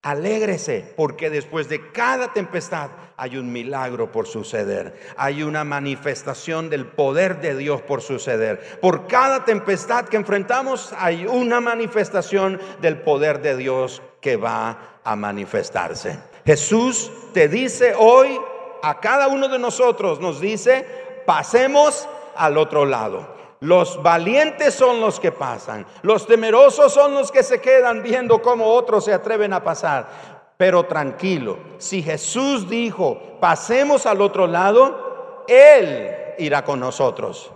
Alégrese, 0.03 0.93
porque 0.97 1.29
después 1.29 1.69
de 1.69 1.91
cada 1.91 2.33
tempestad 2.33 2.89
hay 3.15 3.37
un 3.37 3.53
milagro 3.53 4.11
por 4.11 4.27
suceder. 4.27 4.99
Hay 5.15 5.43
una 5.43 5.63
manifestación 5.63 6.69
del 6.69 6.85
poder 6.85 7.39
de 7.39 7.55
Dios 7.55 7.81
por 7.81 8.01
suceder. 8.01 8.79
Por 8.81 9.07
cada 9.07 9.45
tempestad 9.45 10.05
que 10.09 10.17
enfrentamos 10.17 10.93
hay 10.97 11.25
una 11.25 11.61
manifestación 11.61 12.59
del 12.81 12.97
poder 12.97 13.41
de 13.41 13.55
Dios 13.55 14.01
que 14.19 14.35
va 14.35 14.99
a 15.05 15.15
manifestarse. 15.15 16.19
Jesús 16.45 17.09
te 17.33 17.47
dice 17.47 17.93
hoy 17.97 18.37
a 18.81 18.99
cada 18.99 19.29
uno 19.29 19.47
de 19.47 19.57
nosotros, 19.57 20.19
nos 20.19 20.41
dice, 20.41 20.85
pasemos 21.25 22.09
al 22.35 22.57
otro 22.57 22.85
lado. 22.85 23.32
Los 23.63 24.03
valientes 24.03 24.73
son 24.73 24.99
los 24.99 25.21
que 25.21 25.31
pasan. 25.31 25.85
Los 26.01 26.27
temerosos 26.27 26.93
son 26.93 27.13
los 27.13 27.31
que 27.31 27.43
se 27.43 27.61
quedan 27.61 28.03
viendo 28.03 28.41
cómo 28.41 28.65
otros 28.67 29.05
se 29.05 29.13
atreven 29.13 29.53
a 29.53 29.63
pasar. 29.63 30.53
Pero 30.57 30.83
tranquilo, 30.83 31.57
si 31.77 32.03
Jesús 32.03 32.69
dijo, 32.69 33.37
pasemos 33.39 34.05
al 34.05 34.19
otro 34.19 34.47
lado, 34.47 35.45
Él 35.47 36.13
irá 36.39 36.65
con 36.65 36.81
nosotros. 36.81 37.53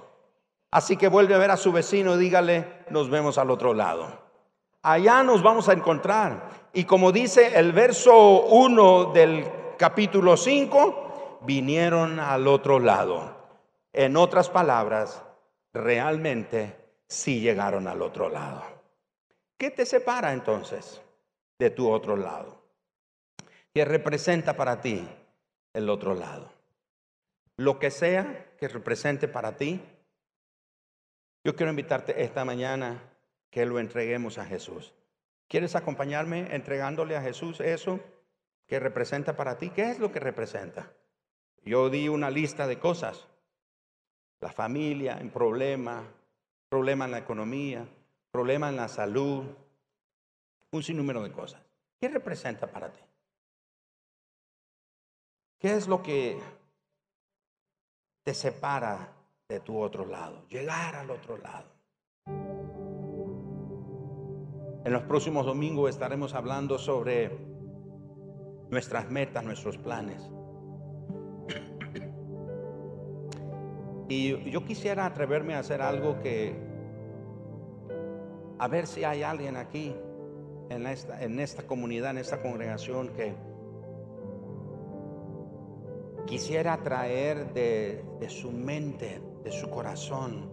Así 0.72 0.96
que 0.96 1.10
vuelve 1.10 1.36
a 1.36 1.40
ver 1.40 1.52
a 1.52 1.58
su 1.58 1.74
vecino 1.74 2.16
y 2.16 2.20
dígale, 2.20 2.86
nos 2.90 3.10
vemos 3.10 3.38
al 3.38 3.52
otro 3.52 3.74
lado. 3.74 4.08
Allá 4.84 5.24
nos 5.24 5.44
vamos 5.44 5.68
a 5.68 5.74
encontrar. 5.74 6.70
Y 6.72 6.86
como 6.86 7.12
dice 7.12 7.60
el 7.60 7.74
verso 7.74 8.46
1 8.46 9.12
del 9.12 9.46
capítulo 9.78 10.38
5, 10.38 11.40
vinieron 11.42 12.22
al 12.22 12.48
otro 12.48 12.80
lado. 12.80 13.36
En 13.92 14.16
otras 14.16 14.50
palabras, 14.50 15.22
realmente 15.78 16.76
sí 17.08 17.40
llegaron 17.40 17.88
al 17.88 18.02
otro 18.02 18.30
lado. 18.30 18.64
¿Qué 19.58 19.72
te 19.72 19.86
separa 19.86 20.34
entonces 20.34 21.02
de 21.58 21.70
tu 21.70 21.90
otro 21.90 22.16
lado? 22.16 22.62
¿Qué 23.74 23.86
representa 23.86 24.56
para 24.56 24.82
ti 24.82 25.08
el 25.74 25.90
otro 25.90 26.14
lado? 26.14 26.52
Lo 27.58 27.80
que 27.80 27.92
sea 27.92 28.56
que 28.60 28.68
represente 28.68 29.28
para 29.28 29.58
ti, 29.58 29.82
yo 31.44 31.56
quiero 31.56 31.72
invitarte 31.72 32.24
esta 32.24 32.46
mañana 32.46 33.02
que 33.50 33.66
lo 33.66 33.80
entreguemos 33.80 34.38
a 34.38 34.46
Jesús. 34.46 34.94
¿Quieres 35.48 35.76
acompañarme 35.76 36.54
entregándole 36.56 37.16
a 37.16 37.22
Jesús 37.22 37.62
eso 37.62 38.00
que 38.68 38.80
representa 38.80 39.36
para 39.36 39.58
ti? 39.58 39.70
¿Qué 39.70 39.90
es 39.90 40.00
lo 40.00 40.12
que 40.12 40.20
representa? 40.20 40.92
Yo 41.64 41.90
di 41.90 42.10
una 42.10 42.30
lista 42.30 42.68
de 42.68 42.80
cosas 42.80 43.28
la 44.40 44.52
familia 44.52 45.18
en 45.20 45.30
problema, 45.30 46.04
problema 46.70 47.06
en 47.06 47.12
la 47.12 47.18
economía, 47.20 47.88
problema 48.32 48.70
en 48.70 48.76
la 48.76 48.88
salud, 48.88 49.46
un 50.72 50.84
sinnúmero 50.84 51.24
de 51.24 51.32
cosas. 51.32 51.62
¿Qué 52.00 52.08
representa 52.08 52.68
para 52.68 52.92
ti? 52.92 53.02
¿Qué 55.60 55.74
es 55.74 55.88
lo 55.88 56.04
que 56.04 56.40
te 58.24 58.34
separa 58.34 59.12
de 59.50 59.60
tu 59.60 59.80
otro 59.80 60.06
lado? 60.06 60.46
Llegar 60.48 60.96
al 60.96 61.10
otro 61.10 61.38
lado. 61.38 61.78
En 64.86 64.94
los 64.94 65.04
próximos 65.04 65.46
domingos 65.46 65.90
estaremos 65.90 66.34
hablando 66.34 66.78
sobre 66.78 67.36
nuestras 68.70 69.10
metas, 69.10 69.44
nuestros 69.44 69.78
planes. 69.78 70.30
Y 74.10 74.50
yo 74.50 74.64
quisiera 74.64 75.06
atreverme 75.06 75.56
a 75.56 75.60
hacer 75.60 75.82
algo 75.82 76.20
que, 76.22 76.56
a 78.58 78.68
ver 78.68 78.88
si 78.88 79.04
hay 79.04 79.24
alguien 79.24 79.58
aquí 79.58 79.94
en 80.70 80.88
esta, 80.88 81.22
en 81.22 81.40
esta 81.40 81.64
comunidad, 81.64 82.12
en 82.12 82.20
esta 82.20 82.42
congregación 82.42 83.10
que 83.10 83.36
quisiera 86.26 86.78
traer 86.84 87.54
de, 87.54 88.04
de 88.20 88.30
su 88.30 88.52
mente, 88.52 89.22
de 89.44 89.52
su 89.52 89.70
corazón, 89.70 90.50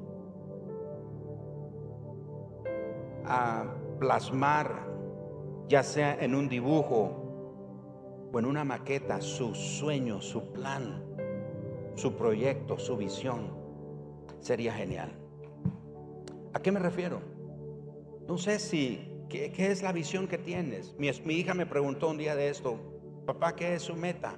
a 3.24 3.72
plasmar, 4.00 4.88
ya 5.68 5.84
sea 5.84 6.16
en 6.20 6.34
un 6.34 6.48
dibujo 6.48 8.30
o 8.32 8.38
en 8.38 8.46
una 8.46 8.64
maqueta, 8.64 9.20
su 9.20 9.54
sueño, 9.54 10.20
su 10.20 10.52
plan 10.52 11.03
su 11.94 12.14
proyecto, 12.14 12.78
su 12.78 12.96
visión, 12.96 13.56
sería 14.40 14.72
genial. 14.72 15.12
¿A 16.52 16.60
qué 16.60 16.72
me 16.72 16.80
refiero? 16.80 17.20
No 18.28 18.38
sé 18.38 18.58
si, 18.58 19.12
¿qué, 19.28 19.52
es 19.56 19.82
la 19.82 19.92
visión 19.92 20.28
que 20.28 20.38
tienes? 20.38 20.94
Mi, 20.98 21.10
mi 21.24 21.34
hija 21.34 21.54
me 21.54 21.66
preguntó 21.66 22.10
un 22.10 22.18
día 22.18 22.36
de 22.36 22.48
esto, 22.48 22.78
papá, 23.26 23.54
¿qué 23.54 23.74
es 23.74 23.82
su 23.82 23.94
meta? 23.94 24.36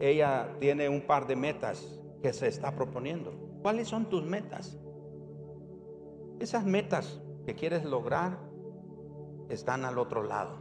Ella 0.00 0.56
tiene 0.60 0.88
un 0.88 1.02
par 1.02 1.26
de 1.26 1.36
metas 1.36 2.00
que 2.22 2.32
se 2.32 2.48
está 2.48 2.74
proponiendo. 2.74 3.32
¿Cuáles 3.62 3.88
son 3.88 4.08
tus 4.08 4.24
metas? 4.24 4.78
Esas 6.38 6.64
metas 6.64 7.20
que 7.44 7.54
quieres 7.54 7.84
lograr 7.84 8.38
están 9.48 9.84
al 9.84 9.98
otro 9.98 10.22
lado. 10.22 10.58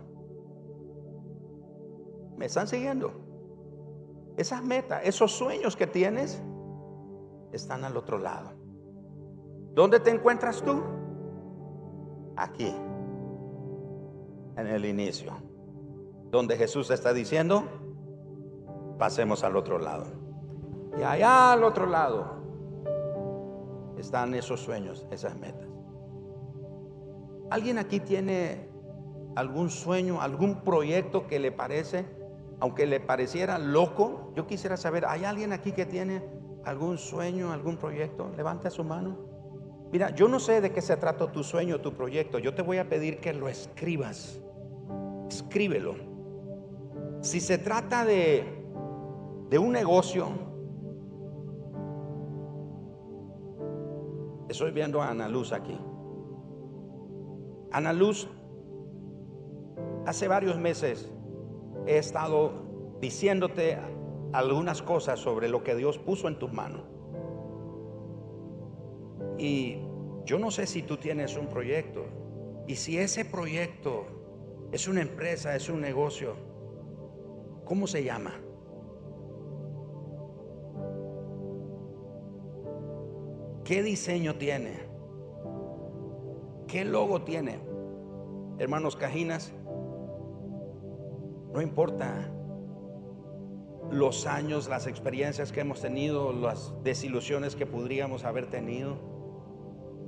¿Me 2.38 2.46
están 2.46 2.68
siguiendo? 2.68 3.27
Esas 4.38 4.64
metas, 4.64 5.02
esos 5.04 5.32
sueños 5.32 5.76
que 5.76 5.88
tienes, 5.88 6.42
están 7.52 7.84
al 7.84 7.98
otro 7.98 8.20
lado. 8.20 8.52
¿Dónde 9.74 10.00
te 10.00 10.12
encuentras 10.12 10.62
tú? 10.62 10.84
Aquí, 12.36 12.74
en 14.56 14.68
el 14.68 14.86
inicio, 14.86 15.34
donde 16.30 16.56
Jesús 16.56 16.92
está 16.92 17.14
diciendo, 17.14 17.64
pasemos 19.00 19.44
al 19.44 19.56
otro 19.56 19.80
lado. 19.80 20.06
Y 21.00 21.04
allá 21.04 21.54
al 21.54 21.64
otro 21.64 21.88
lado 21.88 22.38
están 23.98 24.36
esos 24.36 24.60
sueños, 24.60 25.08
esas 25.10 25.36
metas. 25.36 25.68
¿Alguien 27.50 27.78
aquí 27.78 28.00
tiene 28.00 28.70
algún 29.36 29.70
sueño, 29.70 30.22
algún 30.22 30.62
proyecto 30.62 31.28
que 31.28 31.40
le 31.40 31.52
parece, 31.52 32.17
aunque 32.60 32.86
le 32.88 33.00
pareciera 33.00 33.60
loco? 33.60 34.32
Yo 34.36 34.48
quisiera 34.48 34.78
saber, 34.78 35.06
¿hay 35.06 35.26
alguien 35.26 35.54
aquí 35.54 35.72
que 35.72 35.86
tiene 35.86 36.24
algún 36.66 36.98
sueño, 36.98 37.52
algún 37.52 37.78
proyecto? 37.78 38.32
Levante 38.36 38.70
su 38.70 38.84
mano. 38.84 39.18
Mira, 39.92 40.10
yo 40.10 40.28
no 40.28 40.40
sé 40.40 40.60
de 40.60 40.72
qué 40.72 40.82
se 40.82 40.98
trata 40.98 41.32
tu 41.32 41.44
sueño, 41.44 41.80
tu 41.80 41.94
proyecto. 41.94 42.40
Yo 42.40 42.54
te 42.54 42.62
voy 42.62 42.78
a 42.78 42.90
pedir 42.90 43.20
que 43.20 43.34
lo 43.34 43.48
escribas. 43.48 44.42
Escríbelo. 45.30 45.96
Si 47.22 47.40
se 47.40 47.58
trata 47.58 48.04
de, 48.06 48.44
de 49.50 49.60
un 49.60 49.72
negocio, 49.72 50.28
estoy 54.50 54.72
viendo 54.72 55.02
a 55.02 55.10
Ana 55.10 55.30
Luz 55.30 55.54
aquí. 55.54 55.78
Ana 57.72 57.94
Luz, 57.94 58.28
hace 60.06 60.28
varios 60.28 60.58
meses 60.58 61.12
he 61.88 61.98
estado 61.98 62.52
diciéndote 63.00 63.78
algunas 64.34 64.82
cosas 64.82 65.20
sobre 65.20 65.48
lo 65.48 65.64
que 65.64 65.76
Dios 65.76 65.98
puso 65.98 66.28
en 66.28 66.38
tus 66.38 66.52
manos. 66.52 66.84
Y 69.38 69.78
yo 70.26 70.38
no 70.38 70.52
sé 70.52 70.68
si 70.68 70.84
tú 70.84 70.98
tienes 70.98 71.38
un 71.38 71.48
proyecto 71.48 72.04
y 72.68 72.76
si 72.76 72.98
ese 72.98 73.24
proyecto 73.24 74.06
es 74.72 74.88
una 74.88 75.02
empresa, 75.02 75.56
es 75.56 75.70
un 75.70 75.80
negocio, 75.80 76.36
¿cómo 77.64 77.88
se 77.88 78.04
llama? 78.04 78.34
¿Qué 83.64 83.84
diseño 83.84 84.36
tiene? 84.36 84.80
¿Qué 86.68 86.84
logo 86.84 87.22
tiene? 87.22 87.60
Hermanos 88.60 88.96
Cajinas, 88.96 89.54
no 91.58 91.64
importa 91.64 92.30
los 93.90 94.28
años, 94.28 94.70
las 94.70 94.86
experiencias 94.86 95.52
que 95.52 95.62
hemos 95.62 95.82
tenido, 95.82 96.32
las 96.32 96.72
desilusiones 96.84 97.56
que 97.56 97.66
podríamos 97.66 98.26
haber 98.26 98.48
tenido, 98.52 99.00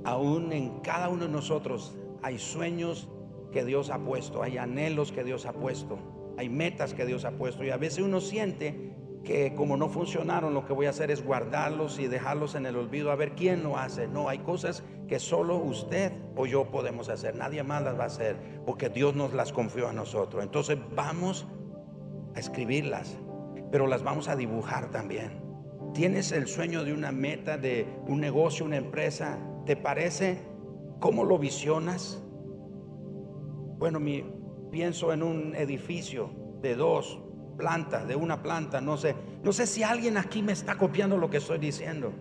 aún 0.04 0.52
en 0.52 0.78
cada 0.78 1.08
uno 1.08 1.24
de 1.24 1.32
nosotros 1.32 1.98
hay 2.22 2.38
sueños 2.38 3.08
que 3.50 3.64
Dios 3.64 3.90
ha 3.90 3.98
puesto, 3.98 4.44
hay 4.44 4.58
anhelos 4.58 5.10
que 5.10 5.24
Dios 5.24 5.44
ha 5.44 5.52
puesto, 5.52 5.98
hay 6.38 6.48
metas 6.48 6.94
que 6.94 7.04
Dios 7.04 7.24
ha 7.24 7.32
puesto 7.32 7.64
y 7.64 7.70
a 7.70 7.76
veces 7.76 8.04
uno 8.04 8.20
siente 8.20 8.94
que 9.24 9.52
como 9.56 9.76
no 9.76 9.88
funcionaron, 9.88 10.54
lo 10.54 10.64
que 10.64 10.72
voy 10.72 10.86
a 10.86 10.90
hacer 10.90 11.10
es 11.10 11.24
guardarlos 11.24 11.98
y 11.98 12.06
dejarlos 12.06 12.54
en 12.54 12.64
el 12.64 12.76
olvido 12.76 13.10
a 13.10 13.16
ver 13.16 13.32
quién 13.32 13.64
lo 13.64 13.76
hace. 13.76 14.06
No, 14.06 14.28
hay 14.28 14.38
cosas 14.38 14.84
que 15.10 15.18
solo 15.18 15.56
usted 15.56 16.12
o 16.36 16.46
yo 16.46 16.70
podemos 16.70 17.08
hacer, 17.08 17.34
nadie 17.34 17.64
más 17.64 17.82
las 17.82 17.98
va 17.98 18.04
a 18.04 18.06
hacer, 18.06 18.36
porque 18.64 18.88
Dios 18.90 19.16
nos 19.16 19.34
las 19.34 19.52
confió 19.52 19.88
a 19.88 19.92
nosotros. 19.92 20.40
Entonces 20.40 20.78
vamos 20.94 21.48
a 22.36 22.38
escribirlas, 22.38 23.18
pero 23.72 23.88
las 23.88 24.04
vamos 24.04 24.28
a 24.28 24.36
dibujar 24.36 24.92
también. 24.92 25.42
¿Tienes 25.94 26.30
el 26.30 26.46
sueño 26.46 26.84
de 26.84 26.92
una 26.92 27.10
meta, 27.10 27.58
de 27.58 27.88
un 28.06 28.20
negocio, 28.20 28.64
una 28.64 28.76
empresa? 28.76 29.36
¿Te 29.66 29.74
parece? 29.74 30.38
¿Cómo 31.00 31.24
lo 31.24 31.38
visionas? 31.38 32.22
Bueno, 33.78 33.98
mi, 33.98 34.24
pienso 34.70 35.12
en 35.12 35.24
un 35.24 35.56
edificio 35.56 36.30
de 36.62 36.76
dos, 36.76 37.20
planta, 37.56 38.04
de 38.04 38.14
una 38.14 38.44
planta, 38.44 38.80
no 38.80 38.96
sé. 38.96 39.16
No 39.42 39.52
sé 39.52 39.66
si 39.66 39.82
alguien 39.82 40.16
aquí 40.16 40.40
me 40.40 40.52
está 40.52 40.78
copiando 40.78 41.16
lo 41.16 41.28
que 41.30 41.38
estoy 41.38 41.58
diciendo. 41.58 42.12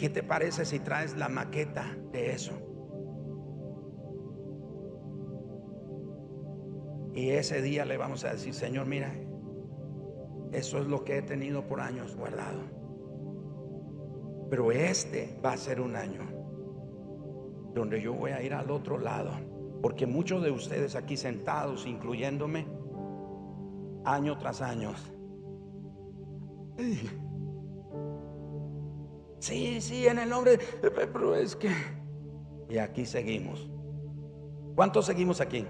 ¿Qué 0.00 0.08
te 0.08 0.22
parece 0.22 0.64
si 0.64 0.78
traes 0.78 1.14
la 1.14 1.28
maqueta 1.28 1.94
de 2.10 2.30
eso? 2.30 2.52
Y 7.14 7.28
ese 7.28 7.60
día 7.60 7.84
le 7.84 7.98
vamos 7.98 8.24
a 8.24 8.32
decir, 8.32 8.54
Señor, 8.54 8.86
mira, 8.86 9.14
eso 10.52 10.78
es 10.78 10.86
lo 10.86 11.04
que 11.04 11.18
he 11.18 11.22
tenido 11.22 11.66
por 11.66 11.82
años 11.82 12.16
guardado. 12.16 12.62
Pero 14.48 14.72
este 14.72 15.38
va 15.44 15.52
a 15.52 15.58
ser 15.58 15.82
un 15.82 15.94
año 15.94 16.22
donde 17.74 18.00
yo 18.00 18.14
voy 18.14 18.30
a 18.30 18.42
ir 18.42 18.54
al 18.54 18.70
otro 18.70 18.96
lado. 18.96 19.32
Porque 19.82 20.06
muchos 20.06 20.42
de 20.42 20.50
ustedes 20.50 20.96
aquí 20.96 21.18
sentados, 21.18 21.84
incluyéndome, 21.86 22.66
año 24.06 24.38
tras 24.38 24.62
año. 24.62 24.94
Sí, 29.40 29.80
sí, 29.80 30.06
en 30.06 30.18
el 30.18 30.28
nombre, 30.28 30.58
pero 30.80 31.34
es 31.34 31.56
que... 31.56 31.70
Y 32.68 32.78
aquí 32.78 33.06
seguimos. 33.06 33.68
¿Cuántos 34.76 35.06
seguimos 35.06 35.40
aquí? 35.40 35.66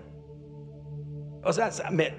O 1.42 1.52
sea, 1.52 1.70
me, 1.90 2.12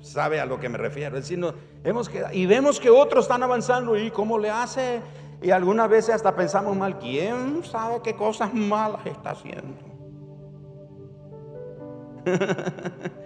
sabe 0.00 0.40
a 0.40 0.46
lo 0.46 0.60
que 0.60 0.68
me 0.68 0.78
refiero. 0.78 1.16
Es 1.16 1.28
decir, 1.28 1.44
hemos 1.84 2.08
quedado, 2.08 2.34
y 2.34 2.46
vemos 2.46 2.78
que 2.78 2.90
otros 2.90 3.24
están 3.24 3.42
avanzando 3.42 3.96
y 3.96 4.10
cómo 4.10 4.38
le 4.38 4.50
hace. 4.50 5.00
Y 5.40 5.50
algunas 5.50 5.88
veces 5.88 6.14
hasta 6.14 6.36
pensamos 6.36 6.76
mal, 6.76 6.98
¿quién 6.98 7.64
sabe 7.64 8.00
qué 8.04 8.14
cosas 8.14 8.54
malas 8.54 9.04
está 9.06 9.30
haciendo? 9.30 9.74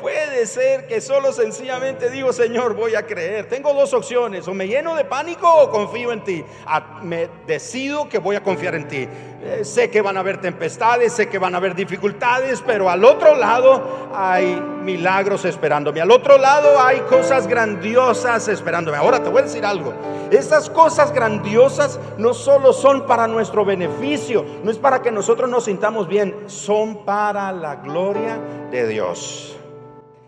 Puede 0.00 0.46
ser 0.46 0.86
que 0.86 1.00
solo 1.00 1.32
sencillamente 1.32 2.08
digo, 2.08 2.32
Señor, 2.32 2.74
voy 2.74 2.94
a 2.94 3.04
creer. 3.04 3.46
Tengo 3.46 3.74
dos 3.74 3.92
opciones, 3.92 4.48
o 4.48 4.54
me 4.54 4.66
lleno 4.66 4.94
de 4.94 5.04
pánico 5.04 5.52
o 5.52 5.70
confío 5.70 6.12
en 6.12 6.24
ti. 6.24 6.42
Ah, 6.64 7.00
me 7.02 7.28
decido 7.46 8.08
que 8.08 8.18
voy 8.18 8.36
a 8.36 8.42
confiar 8.42 8.74
en 8.74 8.88
ti. 8.88 9.06
Eh, 9.42 9.64
sé 9.64 9.90
que 9.90 10.00
van 10.00 10.16
a 10.16 10.20
haber 10.20 10.40
tempestades, 10.40 11.12
sé 11.12 11.28
que 11.28 11.38
van 11.38 11.54
a 11.54 11.58
haber 11.58 11.74
dificultades, 11.74 12.62
pero 12.66 12.88
al 12.88 13.04
otro 13.04 13.36
lado 13.36 14.08
hay 14.14 14.56
milagros 14.82 15.44
esperándome. 15.44 16.00
Al 16.00 16.10
otro 16.10 16.38
lado 16.38 16.80
hay 16.80 17.00
cosas 17.00 17.46
grandiosas 17.46 18.48
esperándome. 18.48 18.96
Ahora 18.96 19.22
te 19.22 19.28
voy 19.28 19.40
a 19.40 19.44
decir 19.44 19.66
algo. 19.66 19.92
Estas 20.30 20.70
cosas 20.70 21.12
grandiosas 21.12 22.00
no 22.16 22.32
solo 22.32 22.72
son 22.72 23.06
para 23.06 23.26
nuestro 23.26 23.64
beneficio, 23.64 24.44
no 24.64 24.70
es 24.70 24.78
para 24.78 25.02
que 25.02 25.12
nosotros 25.12 25.50
nos 25.50 25.64
sintamos 25.64 26.08
bien, 26.08 26.34
son 26.46 27.04
para 27.04 27.52
la 27.52 27.76
gloria 27.76 28.38
de 28.70 28.88
Dios 28.88 29.56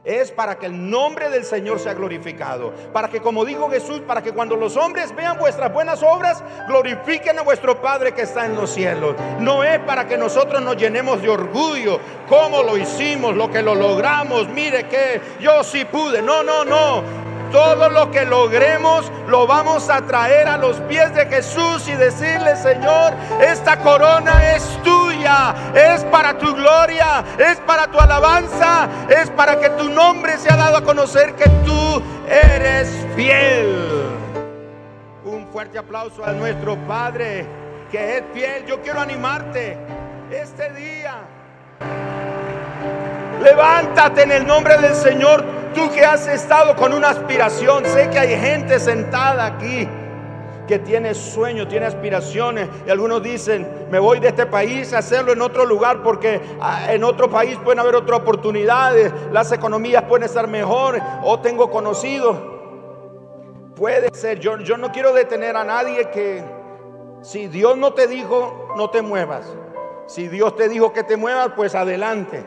es 0.08 0.30
para 0.30 0.58
que 0.58 0.66
el 0.66 0.90
nombre 0.90 1.28
del 1.28 1.44
Señor 1.44 1.78
sea 1.78 1.92
glorificado. 1.92 2.72
Para 2.92 3.08
que, 3.08 3.20
como 3.20 3.44
dijo 3.44 3.70
Jesús, 3.70 4.00
para 4.00 4.22
que 4.22 4.32
cuando 4.32 4.56
los 4.56 4.76
hombres 4.76 5.14
vean 5.14 5.38
vuestras 5.38 5.70
buenas 5.72 6.02
obras, 6.02 6.42
glorifiquen 6.66 7.38
a 7.38 7.42
vuestro 7.42 7.80
Padre 7.82 8.12
que 8.12 8.22
está 8.22 8.46
en 8.46 8.56
los 8.56 8.70
cielos. 8.70 9.14
No 9.38 9.62
es 9.62 9.78
para 9.80 10.08
que 10.08 10.16
nosotros 10.16 10.62
nos 10.62 10.76
llenemos 10.76 11.20
de 11.20 11.28
orgullo, 11.28 12.00
cómo 12.26 12.62
lo 12.62 12.78
hicimos, 12.78 13.36
lo 13.36 13.50
que 13.50 13.60
lo 13.60 13.74
logramos, 13.74 14.48
mire 14.48 14.88
que 14.88 15.20
yo 15.40 15.62
sí 15.62 15.84
pude. 15.84 16.22
No, 16.22 16.42
no, 16.42 16.64
no. 16.64 17.02
Todo 17.52 17.88
lo 17.88 18.10
que 18.10 18.26
logremos 18.26 19.10
lo 19.26 19.46
vamos 19.46 19.88
a 19.88 20.02
traer 20.02 20.48
a 20.48 20.58
los 20.58 20.76
pies 20.82 21.14
de 21.14 21.26
Jesús 21.26 21.88
y 21.88 21.92
decirle, 21.92 22.56
Señor, 22.56 23.14
esta 23.40 23.78
corona 23.80 24.54
es 24.54 24.64
tuya, 24.82 24.97
es 25.74 26.04
para 26.04 26.36
tu 26.38 26.54
gloria, 26.54 27.24
es 27.38 27.58
para 27.60 27.86
tu 27.88 27.98
alabanza, 27.98 28.88
es 29.08 29.30
para 29.30 29.58
que 29.58 29.70
tu 29.70 29.88
nombre 29.88 30.36
sea 30.38 30.56
dado 30.56 30.78
a 30.78 30.82
conocer 30.82 31.34
que 31.34 31.48
tú 31.64 32.02
eres 32.28 33.06
fiel. 33.14 33.76
Un 35.24 35.46
fuerte 35.52 35.78
aplauso 35.78 36.24
a 36.24 36.32
nuestro 36.32 36.76
Padre 36.86 37.46
que 37.90 38.18
es 38.18 38.24
fiel. 38.32 38.66
Yo 38.66 38.80
quiero 38.82 39.00
animarte 39.00 39.76
este 40.30 40.72
día. 40.72 41.16
Levántate 43.42 44.22
en 44.22 44.32
el 44.32 44.46
nombre 44.46 44.78
del 44.78 44.94
Señor 44.94 45.58
Tú 45.74 45.90
que 45.90 46.04
has 46.04 46.26
estado 46.26 46.74
con 46.76 46.92
una 46.92 47.10
aspiración, 47.10 47.84
sé 47.84 48.08
que 48.10 48.18
hay 48.18 48.36
gente 48.40 48.80
sentada 48.80 49.46
aquí 49.46 49.88
que 50.68 50.78
tiene 50.78 51.14
sueños, 51.14 51.66
tiene 51.66 51.86
aspiraciones. 51.86 52.68
Y 52.86 52.90
algunos 52.90 53.20
dicen, 53.20 53.88
me 53.90 53.98
voy 53.98 54.20
de 54.20 54.28
este 54.28 54.46
país 54.46 54.92
a 54.92 54.98
hacerlo 54.98 55.32
en 55.32 55.42
otro 55.42 55.66
lugar 55.66 56.04
porque 56.04 56.40
ah, 56.60 56.92
en 56.92 57.02
otro 57.02 57.28
país 57.28 57.58
pueden 57.64 57.80
haber 57.80 57.96
otras 57.96 58.20
oportunidades, 58.20 59.12
las 59.32 59.50
economías 59.50 60.04
pueden 60.04 60.24
estar 60.24 60.46
mejor 60.46 61.00
o 61.24 61.40
tengo 61.40 61.70
conocidos. 61.70 62.36
Puede 63.74 64.14
ser, 64.14 64.38
yo, 64.38 64.58
yo 64.58 64.76
no 64.76 64.92
quiero 64.92 65.12
detener 65.12 65.56
a 65.56 65.64
nadie 65.64 66.10
que 66.10 66.44
si 67.22 67.48
Dios 67.48 67.76
no 67.76 67.94
te 67.94 68.06
dijo, 68.06 68.74
no 68.76 68.90
te 68.90 69.02
muevas. 69.02 69.46
Si 70.06 70.28
Dios 70.28 70.54
te 70.56 70.68
dijo 70.68 70.92
que 70.92 71.02
te 71.02 71.16
muevas, 71.16 71.50
pues 71.56 71.74
adelante. 71.74 72.44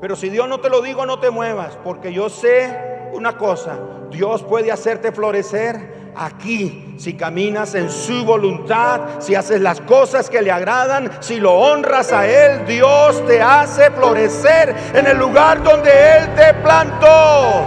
Pero 0.00 0.16
si 0.16 0.30
Dios 0.30 0.48
no 0.48 0.60
te 0.60 0.70
lo 0.70 0.80
digo, 0.80 1.04
no 1.04 1.20
te 1.20 1.30
muevas, 1.30 1.76
porque 1.84 2.12
yo 2.12 2.30
sé 2.30 2.90
una 3.12 3.36
cosa, 3.36 3.78
Dios 4.10 4.42
puede 4.42 4.72
hacerte 4.72 5.12
florecer 5.12 5.99
aquí 6.16 6.94
si 6.98 7.14
caminas 7.14 7.74
en 7.74 7.90
su 7.90 8.24
voluntad, 8.24 9.00
si 9.20 9.34
haces 9.34 9.60
las 9.60 9.80
cosas 9.80 10.28
que 10.28 10.42
le 10.42 10.50
agradan, 10.50 11.10
si 11.20 11.40
lo 11.40 11.54
honras 11.54 12.12
a 12.12 12.26
Él, 12.26 12.66
Dios 12.66 13.26
te 13.26 13.40
hace 13.40 13.90
florecer 13.90 14.74
en 14.94 15.06
el 15.06 15.16
lugar 15.16 15.62
donde 15.62 15.90
Él 15.90 16.34
te 16.34 16.54
plantó. 16.62 17.64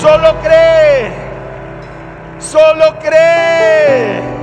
Solo 0.00 0.36
cree, 0.42 1.10
solo 2.38 2.98
cree. 3.00 4.36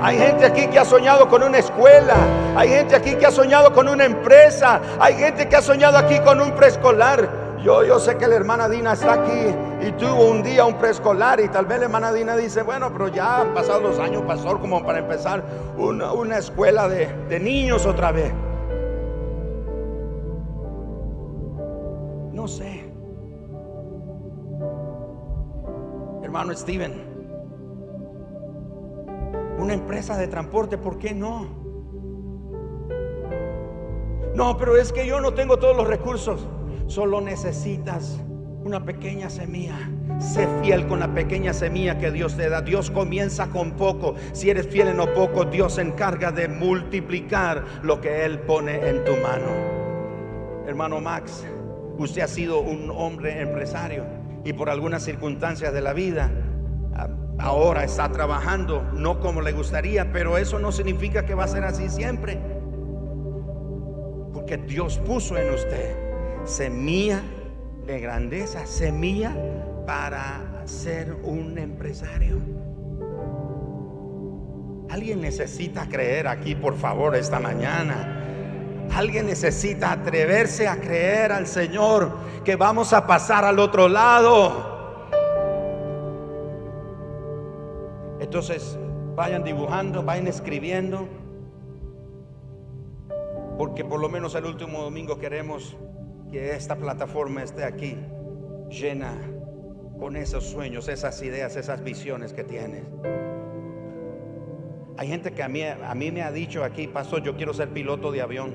Hay 0.00 0.16
gente 0.16 0.46
aquí 0.46 0.68
que 0.68 0.78
ha 0.78 0.84
soñado 0.84 1.28
con 1.28 1.42
una 1.42 1.58
escuela. 1.58 2.14
Hay 2.56 2.68
gente 2.68 2.94
aquí 2.94 3.16
que 3.16 3.26
ha 3.26 3.32
soñado 3.32 3.72
con 3.72 3.88
una 3.88 4.04
empresa. 4.04 4.80
Hay 5.00 5.14
gente 5.14 5.48
que 5.48 5.56
ha 5.56 5.62
soñado 5.62 5.98
aquí 5.98 6.20
con 6.20 6.40
un 6.40 6.52
preescolar. 6.52 7.28
Yo, 7.64 7.82
yo 7.82 7.98
sé 7.98 8.16
que 8.16 8.28
la 8.28 8.36
hermana 8.36 8.68
Dina 8.68 8.92
está 8.92 9.14
aquí 9.14 9.52
y 9.80 9.92
tuvo 9.92 10.30
un 10.30 10.42
día 10.42 10.64
un 10.64 10.74
preescolar 10.74 11.40
y 11.40 11.48
tal 11.48 11.66
vez 11.66 11.78
la 11.78 11.84
hermana 11.84 12.12
Dina 12.12 12.36
dice, 12.36 12.62
bueno, 12.62 12.92
pero 12.92 13.08
ya 13.08 13.42
han 13.42 13.54
pasado 13.54 13.80
los 13.80 13.98
años, 13.98 14.22
pastor, 14.22 14.60
como 14.60 14.84
para 14.84 14.98
empezar 14.98 15.44
una, 15.76 16.38
escuela 16.38 16.88
de, 16.88 17.06
de 17.28 17.38
niños 17.38 17.86
otra 17.86 18.10
vez. 18.10 18.32
No 22.32 22.48
sé. 22.48 22.84
Hermano 26.22 26.54
Steven, 26.54 26.92
una 29.58 29.74
empresa 29.74 30.16
de 30.18 30.26
transporte, 30.26 30.76
¿por 30.76 30.98
qué 30.98 31.14
no? 31.14 31.46
No, 34.34 34.56
pero 34.56 34.76
es 34.76 34.92
que 34.92 35.06
yo 35.06 35.20
no 35.20 35.34
tengo 35.34 35.56
todos 35.56 35.76
los 35.76 35.86
recursos. 35.86 36.46
Solo 36.86 37.20
necesitas 37.20 38.20
una 38.64 38.84
pequeña 38.84 39.30
semilla. 39.30 39.76
Sé 40.18 40.48
fiel 40.62 40.86
con 40.86 41.00
la 41.00 41.14
pequeña 41.14 41.52
semilla 41.52 41.98
que 41.98 42.10
Dios 42.10 42.36
te 42.36 42.48
da. 42.48 42.60
Dios 42.60 42.90
comienza 42.90 43.48
con 43.48 43.72
poco. 43.72 44.14
Si 44.32 44.50
eres 44.50 44.66
fiel 44.66 44.88
en 44.88 44.96
lo 44.96 45.12
poco, 45.14 45.44
Dios 45.44 45.74
se 45.74 45.82
encarga 45.82 46.32
de 46.32 46.48
multiplicar 46.48 47.64
lo 47.82 48.00
que 48.00 48.24
Él 48.24 48.40
pone 48.40 48.88
en 48.88 49.04
tu 49.04 49.12
mano. 49.12 50.66
Hermano 50.66 51.00
Max, 51.00 51.46
usted 51.98 52.22
ha 52.22 52.28
sido 52.28 52.60
un 52.60 52.90
hombre 52.90 53.40
empresario 53.40 54.04
y 54.44 54.52
por 54.52 54.70
algunas 54.70 55.02
circunstancias 55.02 55.72
de 55.72 55.80
la 55.80 55.92
vida 55.92 56.30
ahora 57.38 57.84
está 57.84 58.10
trabajando, 58.10 58.82
no 58.94 59.20
como 59.20 59.40
le 59.40 59.52
gustaría, 59.52 60.12
pero 60.12 60.38
eso 60.38 60.58
no 60.58 60.72
significa 60.72 61.24
que 61.24 61.34
va 61.34 61.44
a 61.44 61.48
ser 61.48 61.64
así 61.64 61.88
siempre. 61.88 62.38
Porque 64.32 64.56
Dios 64.56 64.98
puso 64.98 65.36
en 65.36 65.54
usted 65.54 65.96
semilla 66.44 67.22
de 67.88 68.00
grandeza, 68.00 68.66
semilla 68.66 69.34
para 69.86 70.62
ser 70.66 71.16
un 71.24 71.56
empresario. 71.56 72.36
Alguien 74.90 75.22
necesita 75.22 75.88
creer 75.88 76.28
aquí, 76.28 76.54
por 76.54 76.76
favor, 76.76 77.16
esta 77.16 77.40
mañana. 77.40 78.86
Alguien 78.94 79.26
necesita 79.26 79.92
atreverse 79.92 80.68
a 80.68 80.76
creer 80.76 81.32
al 81.32 81.46
Señor 81.46 82.12
que 82.44 82.56
vamos 82.56 82.92
a 82.92 83.06
pasar 83.06 83.46
al 83.46 83.58
otro 83.58 83.88
lado. 83.88 85.08
Entonces, 88.20 88.78
vayan 89.14 89.44
dibujando, 89.44 90.02
vayan 90.02 90.26
escribiendo, 90.26 91.08
porque 93.56 93.82
por 93.82 93.98
lo 93.98 94.10
menos 94.10 94.34
el 94.34 94.44
último 94.44 94.82
domingo 94.82 95.18
queremos 95.18 95.74
que 96.30 96.54
esta 96.54 96.76
plataforma 96.76 97.42
esté 97.42 97.64
aquí 97.64 97.96
llena 98.68 99.12
con 99.98 100.16
esos 100.16 100.44
sueños, 100.44 100.88
esas 100.88 101.20
ideas, 101.22 101.56
esas 101.56 101.82
visiones 101.82 102.32
que 102.32 102.44
tienes. 102.44 102.84
Hay 104.96 105.08
gente 105.08 105.32
que 105.32 105.42
a 105.42 105.48
mí, 105.48 105.62
a 105.62 105.94
mí 105.94 106.10
me 106.10 106.22
ha 106.22 106.32
dicho 106.32 106.64
aquí, 106.64 106.88
pastor, 106.88 107.22
yo 107.22 107.36
quiero 107.36 107.54
ser 107.54 107.68
piloto 107.70 108.10
de 108.10 108.20
avión. 108.20 108.52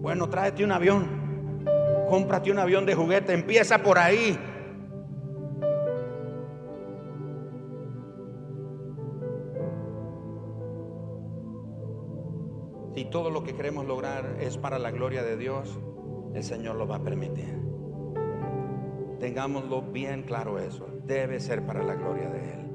Bueno, 0.00 0.28
tráete 0.28 0.64
un 0.64 0.72
avión, 0.72 1.64
cómprate 2.08 2.50
un 2.50 2.58
avión 2.58 2.86
de 2.86 2.94
juguete, 2.94 3.32
empieza 3.32 3.78
por 3.78 3.98
ahí. 3.98 4.38
Si 12.94 13.04
todo 13.04 13.30
lo 13.30 13.44
que 13.44 13.54
queremos 13.54 13.86
lograr 13.86 14.38
es 14.40 14.56
para 14.56 14.78
la 14.78 14.90
gloria 14.90 15.22
de 15.22 15.36
Dios, 15.36 15.78
el 16.36 16.44
Señor 16.44 16.76
lo 16.76 16.86
va 16.86 16.96
a 16.96 17.02
permitir. 17.02 17.58
Tengámoslo 19.18 19.80
bien 19.82 20.22
claro 20.22 20.58
eso. 20.58 20.86
Debe 21.06 21.40
ser 21.40 21.64
para 21.64 21.82
la 21.82 21.94
gloria 21.94 22.28
de 22.28 22.52
Él. 22.52 22.65